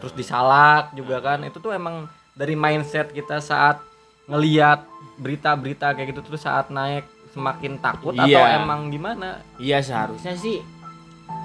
Terus 0.00 0.14
di 0.16 0.24
salak 0.24 0.96
juga 0.96 1.20
kan. 1.20 1.44
Itu 1.44 1.60
tuh 1.60 1.76
emang 1.76 2.08
dari 2.32 2.56
mindset 2.56 3.12
kita 3.12 3.40
saat 3.40 3.76
ngeliat 4.24 4.86
berita-berita 5.18 5.92
kayak 5.92 6.14
gitu 6.14 6.22
terus 6.22 6.40
saat 6.40 6.70
naik 6.70 7.04
semakin 7.30 7.76
takut 7.76 8.14
atau 8.14 8.24
Iya. 8.26 8.56
emang 8.58 8.88
gimana? 8.88 9.42
Iya 9.60 9.82
seharusnya 9.82 10.32
sih 10.34 10.62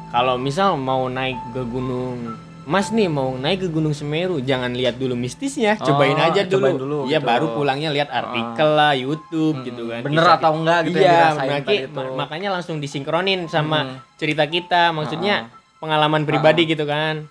kalau 0.09 0.39
misal 0.39 0.77
mau 0.77 1.09
naik 1.09 1.35
ke 1.51 1.61
gunung 1.65 2.37
Mas 2.65 2.89
nih 2.89 3.05
mau 3.05 3.29
naik 3.31 3.61
ke 3.61 3.69
Gunung 3.69 3.93
Semeru, 3.93 4.41
jangan 4.41 4.73
lihat 4.73 4.97
dulu 4.97 5.13
mistisnya, 5.13 5.77
Oh, 5.77 5.85
cobain 5.85 6.17
aja 6.17 6.41
dulu. 6.43 6.65
cobain 6.65 6.75
dulu, 6.75 6.97
Iya, 7.05 7.21
gitu. 7.21 7.29
baru 7.29 7.45
pulangnya 7.53 7.89
lihat 7.89 8.09
artikel 8.09 8.69
lah, 8.71 8.93
YouTube 8.93 9.61
gitu 9.61 9.85
kan. 9.85 10.01
bener 10.01 10.17
Kisah- 10.19 10.35
atau 10.35 10.51
enggak 10.55 10.79
gitu 10.83 10.97
yang 10.97 11.05
iya, 11.05 11.13
dirasain 11.29 11.45
maki- 11.47 11.61
tadi 11.63 11.75
itu. 11.85 11.93
ma- 11.95 12.13
makanya 12.19 12.49
langsung 12.51 12.75
disinkronin 12.79 13.45
sama 13.45 13.79
Hmm. 13.79 13.95
cerita 14.17 14.43
kita, 14.45 14.89
maksudnya 14.91 15.53
pengalaman 15.77 16.25
pribadi 16.25 16.65
gitu 16.65 16.83
kan. 16.83 17.29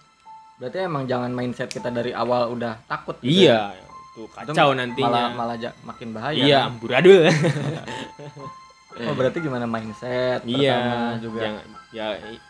berarti 0.55 0.79
emang 0.81 1.03
jangan 1.05 1.29
mindset 1.29 1.67
kita 1.67 1.91
dari 1.91 2.15
awal 2.15 2.47
udah 2.49 2.79
takut 2.87 3.19
gitu 3.19 3.51
Iya, 3.51 3.75
Itu 3.75 3.91
tuh 4.17 4.27
kacau 4.31 4.71
nantinya. 4.71 5.35
malah 5.35 5.35
malah 5.35 5.57
makin 5.83 6.09
bahaya 6.15 6.39
iya, 6.39 6.59
kan? 6.63 6.71
amburadul. 6.71 7.27
oh 9.03 9.15
berarti 9.19 9.39
gimana 9.41 9.67
mindset 9.67 10.47
iya, 10.47 10.79
pertama 10.79 11.15
juga 11.19 11.39
jangan 11.43 11.65
ya 11.91 12.07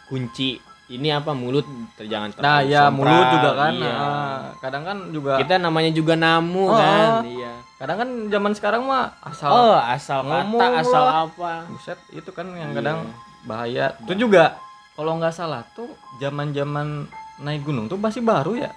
kunci 0.07 0.61
ini 0.87 1.09
apa 1.09 1.33
mulut 1.33 1.65
ter- 1.95 2.07
jangan 2.07 2.29
Nah 2.31 2.61
terlalu 2.61 2.69
ya 2.69 2.81
sompral, 2.85 3.09
mulut 3.09 3.27
juga 3.33 3.51
kan, 3.55 3.73
iya. 3.75 3.93
ah, 3.95 4.41
kadang 4.59 4.83
kan 4.83 4.99
juga, 5.09 5.33
Kita 5.37 5.55
namanya 5.57 5.91
juga 5.91 6.15
namu 6.15 6.65
Oh, 6.67 6.77
kan. 6.77 7.25
Iya. 7.25 7.53
kadang 7.75 7.97
kan 7.97 8.09
zaman 8.29 8.53
sekarang 8.53 8.83
mah 8.85 9.17
asal 9.21 9.49
Oh, 9.49 9.77
asal 9.77 10.21
ngomong 10.23 10.61
kata, 10.61 10.81
asal 10.81 11.03
lah. 11.03 11.15
apa. 11.25 11.53
buset 11.69 11.99
itu 12.11 12.31
kan 12.31 12.47
yang 12.51 12.71
Iya. 12.71 12.79
kadang 12.79 12.99
bahaya. 13.43 13.87
Itu 13.99 14.13
juga 14.19 14.61
kalau 14.93 15.17
nggak 15.17 15.33
salah 15.33 15.65
tuh 15.71 15.89
zaman 16.17 16.53
zaman 16.53 17.09
naik 17.39 17.63
gunung 17.63 17.87
tuh 17.87 17.97
masih 17.97 18.21
baru 18.21 18.55
ya 18.55 18.71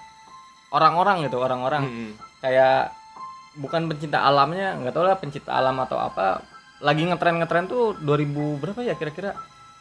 orang-orang 0.70 1.24
gitu 1.24 1.38
orang-orang 1.38 1.84
Mm-mm. 1.84 2.10
kayak 2.40 2.92
bukan 3.56 3.86
pencinta 3.86 4.20
alamnya 4.22 4.76
nggak 4.76 4.92
tahu 4.92 5.04
lah 5.04 5.16
pencinta 5.16 5.52
alam 5.52 5.78
atau 5.78 5.96
apa 5.96 6.42
lagi 6.80 7.04
ngetren 7.04 7.38
ngetren 7.38 7.66
tuh 7.66 7.94
2000 7.98 8.28
berapa 8.58 8.82
ya 8.82 8.94
kira-kira 8.94 9.38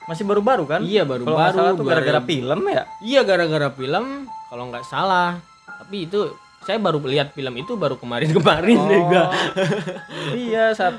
masih 0.06 0.22
baru-baru 0.22 0.64
kan? 0.64 0.80
Iya, 0.80 1.02
Kalau 1.02 1.10
baru-baru. 1.26 1.56
salah 1.56 1.72
tuh 1.72 1.84
gara-gara 1.84 2.18
baru- 2.18 2.28
film 2.28 2.60
ya. 2.66 2.82
Iya, 3.00 3.20
gara-gara 3.22 3.68
film 3.70 4.04
kalau 4.46 4.64
nggak 4.68 4.84
salah. 4.84 5.38
Tapi 5.66 5.96
itu 6.02 6.20
saya 6.60 6.78
baru 6.78 6.98
lihat 7.00 7.30
film 7.30 7.54
itu 7.54 7.74
baru 7.74 7.94
kemarin-kemarin 7.94 8.74
Oh, 8.76 8.88
juga. 8.88 9.22
iya 10.40 10.70
saat 10.72 10.98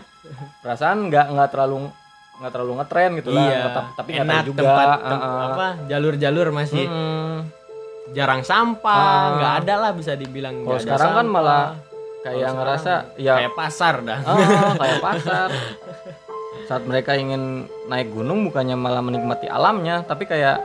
perasaan 0.60 1.08
nggak 1.08 1.28
nggak 1.30 1.50
terlalu 1.50 1.92
nggak 2.38 2.52
terlalu 2.54 2.72
ngetren 2.78 3.12
gitu 3.16 3.30
lah 3.32 3.44
Iya, 3.44 3.60
Tetap- 3.66 3.92
tapi 3.96 4.12
enak 4.14 4.44
juga 4.46 4.60
tempat 4.62 4.88
tem- 5.02 5.24
ah. 5.26 5.44
apa 5.50 5.68
jalur-jalur 5.88 6.48
masih 6.52 6.86
Mm-mm. 6.86 7.36
jarang 8.10 8.42
sampah, 8.42 8.94
Ah. 8.94 9.28
nggak 9.34 9.54
ada 9.60 9.74
lah 9.78 9.92
bisa 9.92 10.14
dibilang. 10.14 10.62
kalau 10.62 10.78
sekarang 10.78 11.10
kan 11.10 11.26
sampah. 11.26 11.34
malah 11.34 11.66
Kalau 12.18 12.38
kayak 12.38 12.52
ngerasa 12.54 12.94
ya 13.18 13.34
kayak 13.36 13.54
pasar 13.54 13.96
dah. 14.02 14.20
ah, 14.22 14.36
kayak 14.78 15.00
pasar 15.02 15.48
saat 16.68 16.84
mereka 16.84 17.16
ingin 17.16 17.44
naik 17.86 18.12
gunung 18.12 18.44
bukannya 18.44 18.76
malah 18.76 19.00
menikmati 19.00 19.48
alamnya 19.48 20.04
tapi 20.04 20.24
kayak 20.24 20.60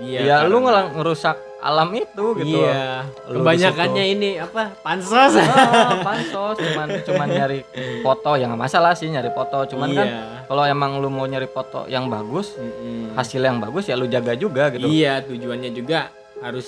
ya 0.00 0.42
lu 0.42 0.62
ngelang- 0.62 0.94
ngerusak 0.94 1.34
alam 1.60 1.92
itu 1.92 2.24
gitu 2.40 2.56
Iya. 2.58 3.04
Lu 3.28 3.44
Kebanyakannya 3.44 4.04
ini 4.08 4.30
apa? 4.38 4.72
Pansos. 4.80 5.36
Ah, 5.36 5.92
pansos 6.00 6.56
cuman 6.56 6.88
cuman 7.04 7.28
nyari 7.28 7.60
foto 8.00 8.32
yang 8.34 8.56
masalah 8.56 8.94
sih 8.94 9.06
nyari 9.06 9.28
foto 9.28 9.68
cuman 9.68 9.92
kan 9.92 10.06
Iya. 10.08 10.22
kalau 10.46 10.64
emang 10.64 10.96
lu 10.96 11.12
mau 11.12 11.26
nyari 11.26 11.44
foto 11.46 11.84
yang 11.84 12.08
bagus 12.08 12.56
Mm-mm. 12.56 13.12
hasil 13.12 13.38
yang 13.38 13.60
bagus 13.60 13.84
ya 13.84 13.94
lu 13.94 14.06
jaga 14.06 14.32
juga 14.34 14.70
gitu 14.70 14.88
Iya, 14.88 15.20
tujuannya 15.20 15.70
juga 15.70 16.08
harus 16.40 16.64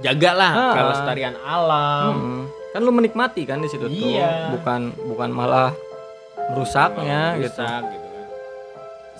jagalah 0.00 0.50
Ah. 0.50 0.74
kelestarian 0.74 1.36
alam. 1.38 2.10
Mm-mm. 2.12 2.42
kan 2.72 2.80
lu 2.80 2.90
menikmati 2.90 3.44
kan 3.44 3.60
di 3.60 3.68
situ 3.68 3.84
tuh 3.84 4.08
Iya. 4.10 4.50
bukan 4.50 4.80
bukan 5.06 5.30
malah 5.30 5.70
merusaknya 6.50 7.38
gitu 7.38 7.46
Rusak 7.54 7.82
gitu 7.86 8.00
kan. 8.00 8.01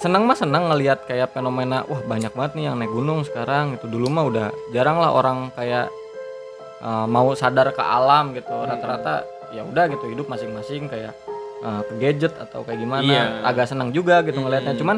Senang 0.02 0.26
mah 0.26 0.34
senang 0.34 0.66
ngelihat 0.66 1.06
kayak 1.06 1.30
fenomena 1.30 1.86
wah 1.86 2.02
banyak 2.02 2.30
banget 2.30 2.52
nih 2.52 2.64
yang 2.66 2.76
naik 2.76 2.90
gunung 2.90 3.22
sekarang 3.22 3.76
itu 3.76 3.86
dulu 3.86 4.06
mah 4.08 4.24
udah 4.26 4.46
jarang 4.70 4.98
lah 4.98 5.10
orang 5.10 5.54
kayak 5.54 5.86
uh, 6.80 7.06
mau 7.06 7.30
sadar 7.32 7.70
ke 7.70 7.78
alam 7.80 8.34
gitu 8.34 8.50
Hmm. 8.50 8.66
rata-rata 8.66 9.22
ya 9.50 9.62
udah 9.62 9.84
gitu 9.88 10.04
hidup 10.06 10.26
masing-masing 10.26 10.88
kayak 10.88 11.14
uh, 11.60 11.84
ke 11.84 11.94
gadget 11.96 12.34
atau 12.34 12.62
kayak 12.62 12.80
gimana 12.80 13.04
Iya. 13.04 13.24
agak 13.44 13.68
senang 13.68 13.90
juga 13.90 14.20
gitu 14.20 14.38
ngelihatnya 14.38 14.74
Hmm. 14.74 14.80
cuman 14.80 14.96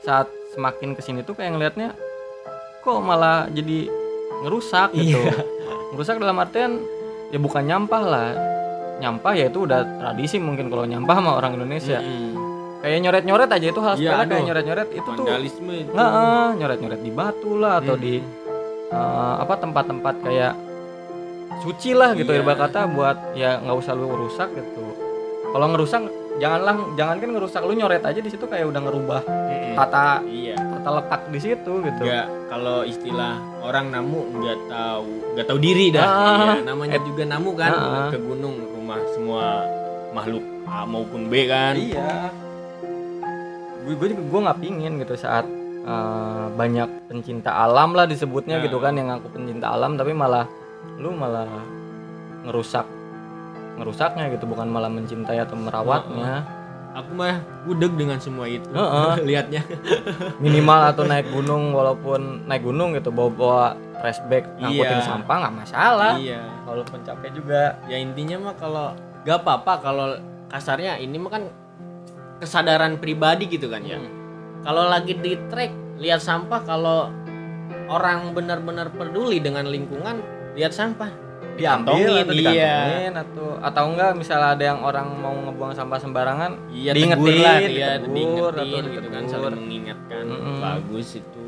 saat 0.00 0.30
semakin 0.52 0.94
ke 0.94 1.02
sini 1.02 1.20
tuh 1.20 1.34
kayak 1.34 1.50
ngelihatnya 1.52 1.88
kok 2.80 2.98
malah 3.00 3.50
jadi 3.50 3.90
ngerusak 4.40 4.94
gitu 4.94 5.18
Iya. 5.18 5.42
ngerusak 5.90 6.16
dalam 6.16 6.38
artian 6.38 6.78
ya 7.28 7.38
bukan 7.38 7.64
nyampah 7.64 8.02
lah 8.04 8.30
nyampah 8.96 9.32
ya 9.34 9.50
itu 9.50 9.66
udah 9.66 9.82
tradisi 9.98 10.38
mungkin 10.38 10.70
kalau 10.70 10.86
nyampah 10.86 11.14
sama 11.14 11.34
orang 11.34 11.58
Indonesia 11.58 11.98
Mm-mm. 11.98 12.45
Kayak 12.78 12.98
nyoret-nyoret 13.00 13.48
aja 13.48 13.66
itu 13.66 13.80
hal 13.80 13.94
Iya, 13.94 14.10
sepele 14.12 14.24
kayak 14.26 14.44
nyoret-nyoret 14.44 14.88
itu 14.90 15.08
tuh 15.08 15.24
Vandalisme 15.24 15.72
itu. 15.74 15.90
nggak 15.90 16.10
eh, 16.10 16.48
nyoret-nyoret 16.56 17.00
di 17.00 17.10
batu 17.10 17.50
lah 17.54 17.72
atau 17.80 17.94
Hmm. 17.94 18.02
di 18.02 18.14
eh, 18.88 19.34
apa 19.38 19.54
tempat-tempat 19.56 20.14
kayak 20.20 20.52
suci 21.58 21.90
lah 21.92 22.12
gitu 22.12 22.30
Iya. 22.30 22.40
ibarat 22.40 22.58
kata 22.62 22.80
buat 22.86 23.16
ya 23.32 23.58
nggak 23.58 23.76
usah 23.76 23.92
lu 23.92 24.06
rusak 24.12 24.52
gitu 24.52 24.84
kalau 25.48 25.66
ngerusak 25.68 26.02
janganlah 26.36 26.76
jangan 26.94 27.16
kan 27.16 27.28
ngerusak 27.32 27.62
lu 27.62 27.72
nyoret 27.72 28.02
aja 28.02 28.20
di 28.20 28.28
situ 28.28 28.44
kayak 28.44 28.66
udah 28.66 28.80
ngerubah 28.82 29.20
Mm-mm. 29.24 29.74
tata 29.74 30.20
Iya. 30.22 30.54
tata 30.54 30.90
letak 30.92 31.22
di 31.26 31.38
situ 31.40 31.72
gitu 31.80 32.02
Enggak 32.02 32.26
kalau 32.46 32.84
istilah 32.84 33.34
orang 33.58 33.88
namu 33.88 34.20
nggak 34.32 34.58
tahu 34.68 35.08
nggak 35.32 35.46
tahu 35.46 35.58
diri 35.58 35.86
dah. 35.90 36.04
Ah. 36.04 36.54
Iya, 36.54 36.62
namanya 36.62 36.98
juga 37.02 37.22
namu 37.24 37.50
kan 37.52 37.72
Ah. 37.72 38.08
ke 38.08 38.18
gunung 38.18 38.54
rumah 38.68 39.00
semua 39.10 39.64
makhluk 40.12 40.44
A 40.64 40.84
maupun 40.84 41.26
B 41.26 41.46
kan. 41.46 41.72
iya 41.74 42.28
gue 43.86 43.94
gue 43.94 44.08
juga 44.10 44.22
gue 44.24 44.40
nggak 44.42 44.58
pingin 44.58 44.92
gitu 44.98 45.14
saat 45.14 45.46
eh, 45.80 46.46
banyak 46.52 47.06
pencinta 47.06 47.54
alam 47.54 47.94
lah 47.94 48.04
disebutnya 48.04 48.58
Nah. 48.58 48.64
gitu 48.64 48.78
kan 48.78 48.92
yang 48.92 49.08
ngaku 49.08 49.30
pencinta 49.30 49.70
alam 49.70 49.94
tapi 49.94 50.10
malah 50.10 50.50
lu 50.96 51.12
malah 51.12 51.46
ngerusak 52.42 52.86
ngerusaknya 53.76 54.32
gitu 54.32 54.44
bukan 54.44 54.66
malah 54.66 54.88
mencintai 54.88 55.38
atau 55.38 55.54
merawatnya 55.54 56.42
Aku 56.96 57.12
mah 57.12 57.44
gudeg 57.68 57.92
dengan 57.92 58.16
semua 58.16 58.48
itu. 58.48 58.64
Heeh. 58.72 59.20
Lihatnya. 59.28 59.60
minimal 60.40 60.80
atau 60.88 61.04
naik 61.04 61.28
gunung 61.28 61.68
walaupun 61.70 62.48
naik 62.48 62.64
gunung 62.64 62.96
gitu 62.96 63.12
bawa 63.12 63.28
bawa 63.30 63.62
trash 64.00 64.24
bag 64.24 64.48
ngangkutin 64.56 64.96
Iya. 64.96 65.04
sampah 65.04 65.36
nggak 65.44 65.54
masalah 65.60 66.16
Iya. 66.16 66.40
walaupun 66.64 67.04
capek 67.04 67.36
juga 67.36 67.76
Ya 67.84 68.00
intinya 68.00 68.40
mah 68.40 68.54
kalau 68.56 68.96
gak 69.28 69.44
apa-apa 69.44 69.72
kalau 69.78 70.16
kasarnya 70.48 70.96
ini 70.96 71.20
mah 71.20 71.30
kan 71.30 71.42
kesadaran 72.42 73.00
pribadi 73.00 73.48
gitu 73.48 73.72
kan 73.72 73.82
ya. 73.82 74.00
Hmm. 74.00 74.12
Kalau 74.66 74.90
lagi 74.90 75.14
di 75.16 75.38
trek 75.48 75.72
lihat 75.96 76.20
sampah 76.20 76.60
kalau 76.66 77.08
orang 77.86 78.34
benar-benar 78.34 78.90
peduli 78.92 79.38
dengan 79.38 79.66
lingkungan 79.70 80.20
lihat 80.58 80.74
sampah 80.74 81.26
diambil 81.56 82.20
atau 82.20 82.32
Dikantongin, 82.36 82.52
iya. 82.52 82.52
dikantongin 82.52 83.14
atau 83.16 83.48
atau 83.64 83.84
enggak 83.88 84.10
misalnya 84.12 84.48
ada 84.52 84.64
yang 84.74 84.80
orang 84.84 85.08
mau 85.16 85.32
ngebuang 85.32 85.72
sampah 85.72 85.98
sembarangan 86.00 86.52
Iya 86.68 86.92
Diingetin, 86.92 87.16
tegur 87.16 87.36
lah, 87.40 87.58
iya 87.64 87.90
ditegur, 87.96 88.52
diingetin 88.52 88.84
atau 88.84 88.92
gitu 88.92 89.08
kan 89.08 89.22
saling 89.24 89.56
mengingatkan 89.56 90.24
Mm-mm. 90.28 90.56
bagus 90.60 91.08
itu. 91.16 91.44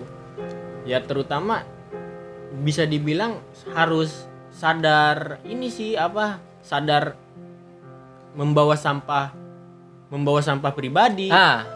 Ya 0.88 0.98
terutama 1.04 1.68
bisa 2.64 2.88
dibilang 2.88 3.44
harus 3.76 4.24
sadar 4.48 5.44
ini 5.44 5.68
sih 5.68 5.94
apa 5.94 6.40
sadar 6.64 7.14
membawa 8.32 8.74
sampah 8.74 9.36
membawa 10.08 10.40
sampah 10.40 10.72
pribadi. 10.72 11.28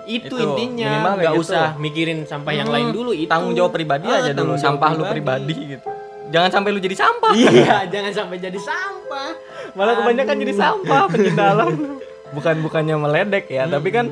itu, 0.06 0.26
itu, 0.26 0.36
intinya. 0.36 1.14
Nggak 1.14 1.32
gitu. 1.32 1.42
usah 1.44 1.76
mikirin 1.76 2.24
sampah 2.24 2.50
yang 2.50 2.66
Hmm, 2.66 2.76
lain 2.76 2.88
dulu 2.90 3.12
itu. 3.12 3.28
Tanggung 3.28 3.52
jawab 3.52 3.70
pribadi 3.70 4.06
Ah, 4.06 4.18
aja 4.18 4.32
dulu 4.32 4.56
sampah 4.56 4.90
lu 4.92 5.04
pribadi. 5.04 5.76
gitu. 5.76 5.88
Jangan 6.30 6.48
sampai 6.50 6.70
lu 6.72 6.80
jadi 6.80 6.96
sampah. 6.96 7.32
Iya 7.34 7.76
jangan 7.86 8.12
sampai 8.14 8.36
jadi 8.38 8.56
sampah. 8.56 9.30
Malah 9.72 9.94
kebanyakan 9.98 10.32
Aduh. 10.32 10.42
jadi 10.42 10.54
sampah 10.54 11.02
pencinta 11.06 11.44
alam 11.46 11.70
bukan 12.36 12.54
bukannya 12.60 12.96
meledek 12.98 13.44
ya 13.46 13.64
tapi 13.66 13.88
kan 13.88 14.08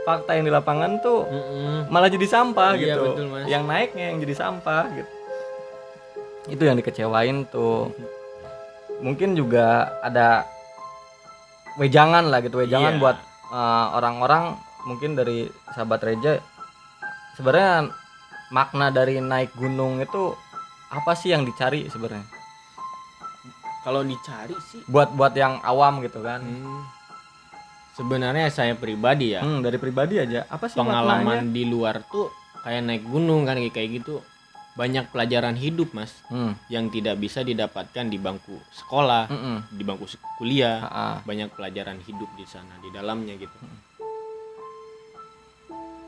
fakta 0.00 0.34
yang 0.34 0.42
di 0.42 0.50
lapangan 0.50 0.98
tuh 0.98 1.22
Mm-mm. 1.22 1.86
malah 1.86 2.06
jadi 2.06 2.26
sampah 2.26 2.74
Iya, 2.74 2.94
gitu. 2.94 3.02
betul, 3.08 3.26
Mas. 3.28 3.46
yang 3.46 3.62
naiknya 3.64 4.10
yang 4.10 4.18
jadi 4.18 4.34
sampah 4.36 4.82
gitu. 4.90 5.10
Itu 6.48 6.62
yang 6.64 6.74
dikecewain 6.74 7.46
tuh. 7.46 7.94
Mungkin 8.98 9.32
juga 9.32 9.66
ada 10.00 10.42
wejangan 11.76 12.26
lah 12.26 12.38
gitu 12.40 12.58
wejangan 12.58 12.94
Iya. 12.94 13.00
buat 13.00 13.16
uh, 13.50 13.86
orang-orang 13.98 14.56
mungkin 14.88 15.12
dari 15.18 15.50
sahabat 15.76 16.00
Reja 16.00 16.40
sebenarnya 17.36 17.92
makna 18.50 18.90
dari 18.90 19.20
naik 19.20 19.54
gunung 19.54 20.00
itu 20.00 20.34
apa 20.90 21.14
sih 21.14 21.30
yang 21.30 21.46
dicari 21.46 21.86
sebenarnya? 21.86 22.26
Kalau 23.86 24.02
dicari 24.02 24.56
sih. 24.66 24.82
Buat 24.90 25.14
buat 25.14 25.32
yang 25.32 25.62
awam 25.62 26.02
gitu 26.02 26.20
kan. 26.20 26.42
Hmm, 26.42 26.82
sebenarnya 27.94 28.50
saya 28.50 28.74
pribadi 28.74 29.38
ya. 29.38 29.40
Hmm, 29.40 29.62
dari 29.62 29.78
pribadi 29.78 30.18
aja. 30.18 30.44
Apa 30.50 30.66
sih 30.66 30.76
maknanya 30.76 31.22
pengalaman 31.22 31.54
di 31.54 31.62
luar 31.64 32.02
tuh 32.10 32.28
kayak 32.60 32.82
naik 32.84 33.04
gunung 33.08 33.48
kan 33.48 33.56
kayak 33.56 34.02
gitu 34.02 34.20
banyak 34.80 35.12
pelajaran 35.12 35.60
hidup 35.60 35.92
mas 35.92 36.08
hmm. 36.32 36.56
yang 36.72 36.88
tidak 36.88 37.20
bisa 37.20 37.44
didapatkan 37.44 38.08
di 38.08 38.16
bangku 38.16 38.56
sekolah 38.72 39.28
mm-mm. 39.28 39.56
di 39.76 39.84
bangku 39.84 40.08
kuliah 40.40 40.80
Ha-ha. 40.80 41.20
banyak 41.20 41.52
pelajaran 41.52 42.00
hidup 42.00 42.32
di 42.32 42.48
sana 42.48 42.72
di 42.80 42.88
dalamnya 42.88 43.36
gitu 43.36 43.52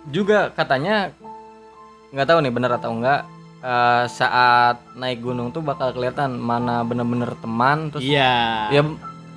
juga 0.09 0.49
katanya 0.51 1.13
nggak 2.13 2.27
tahu 2.27 2.39
nih 2.41 2.53
bener 2.53 2.73
atau 2.73 2.91
enggak 2.97 3.21
eh, 3.61 4.05
saat 4.09 4.77
naik 4.97 5.21
gunung 5.21 5.53
tuh 5.53 5.61
bakal 5.61 5.93
kelihatan 5.93 6.41
mana 6.41 6.81
bener-bener 6.83 7.29
teman 7.39 7.93
terus 7.93 8.03
iya 8.03 8.73
ya 8.73 8.83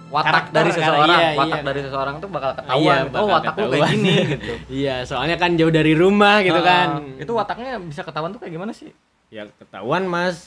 watak 0.05 0.31
Karakter 0.47 0.53
dari 0.55 0.69
kan, 0.71 0.77
seseorang 0.79 1.19
iya, 1.19 1.29
watak 1.35 1.59
iya. 1.59 1.67
dari 1.67 1.79
seseorang 1.81 2.15
tuh 2.21 2.29
bakal 2.31 2.49
Iya, 2.51 2.59
ketahuan 2.61 2.95
gitu. 3.03 3.17
oh 3.19 3.25
bakal 3.25 3.35
watak 3.35 3.53
lu 3.53 3.59
kayak 3.59 3.71
ketahuan. 3.75 3.91
gini 3.91 4.15
gitu 4.31 4.53
iya 4.85 4.95
soalnya 5.03 5.35
kan 5.35 5.51
jauh 5.59 5.73
dari 5.73 5.93
rumah 5.97 6.35
gitu 6.45 6.61
Ah, 6.61 6.65
kan 6.65 6.87
itu 7.19 7.31
wataknya 7.35 7.71
bisa 7.83 8.01
ketahuan 8.05 8.31
tuh 8.31 8.39
kayak 8.39 8.53
gimana 8.55 8.71
sih 8.71 8.89
ya 9.31 9.49
ketahuan 9.59 10.05
mas 10.05 10.45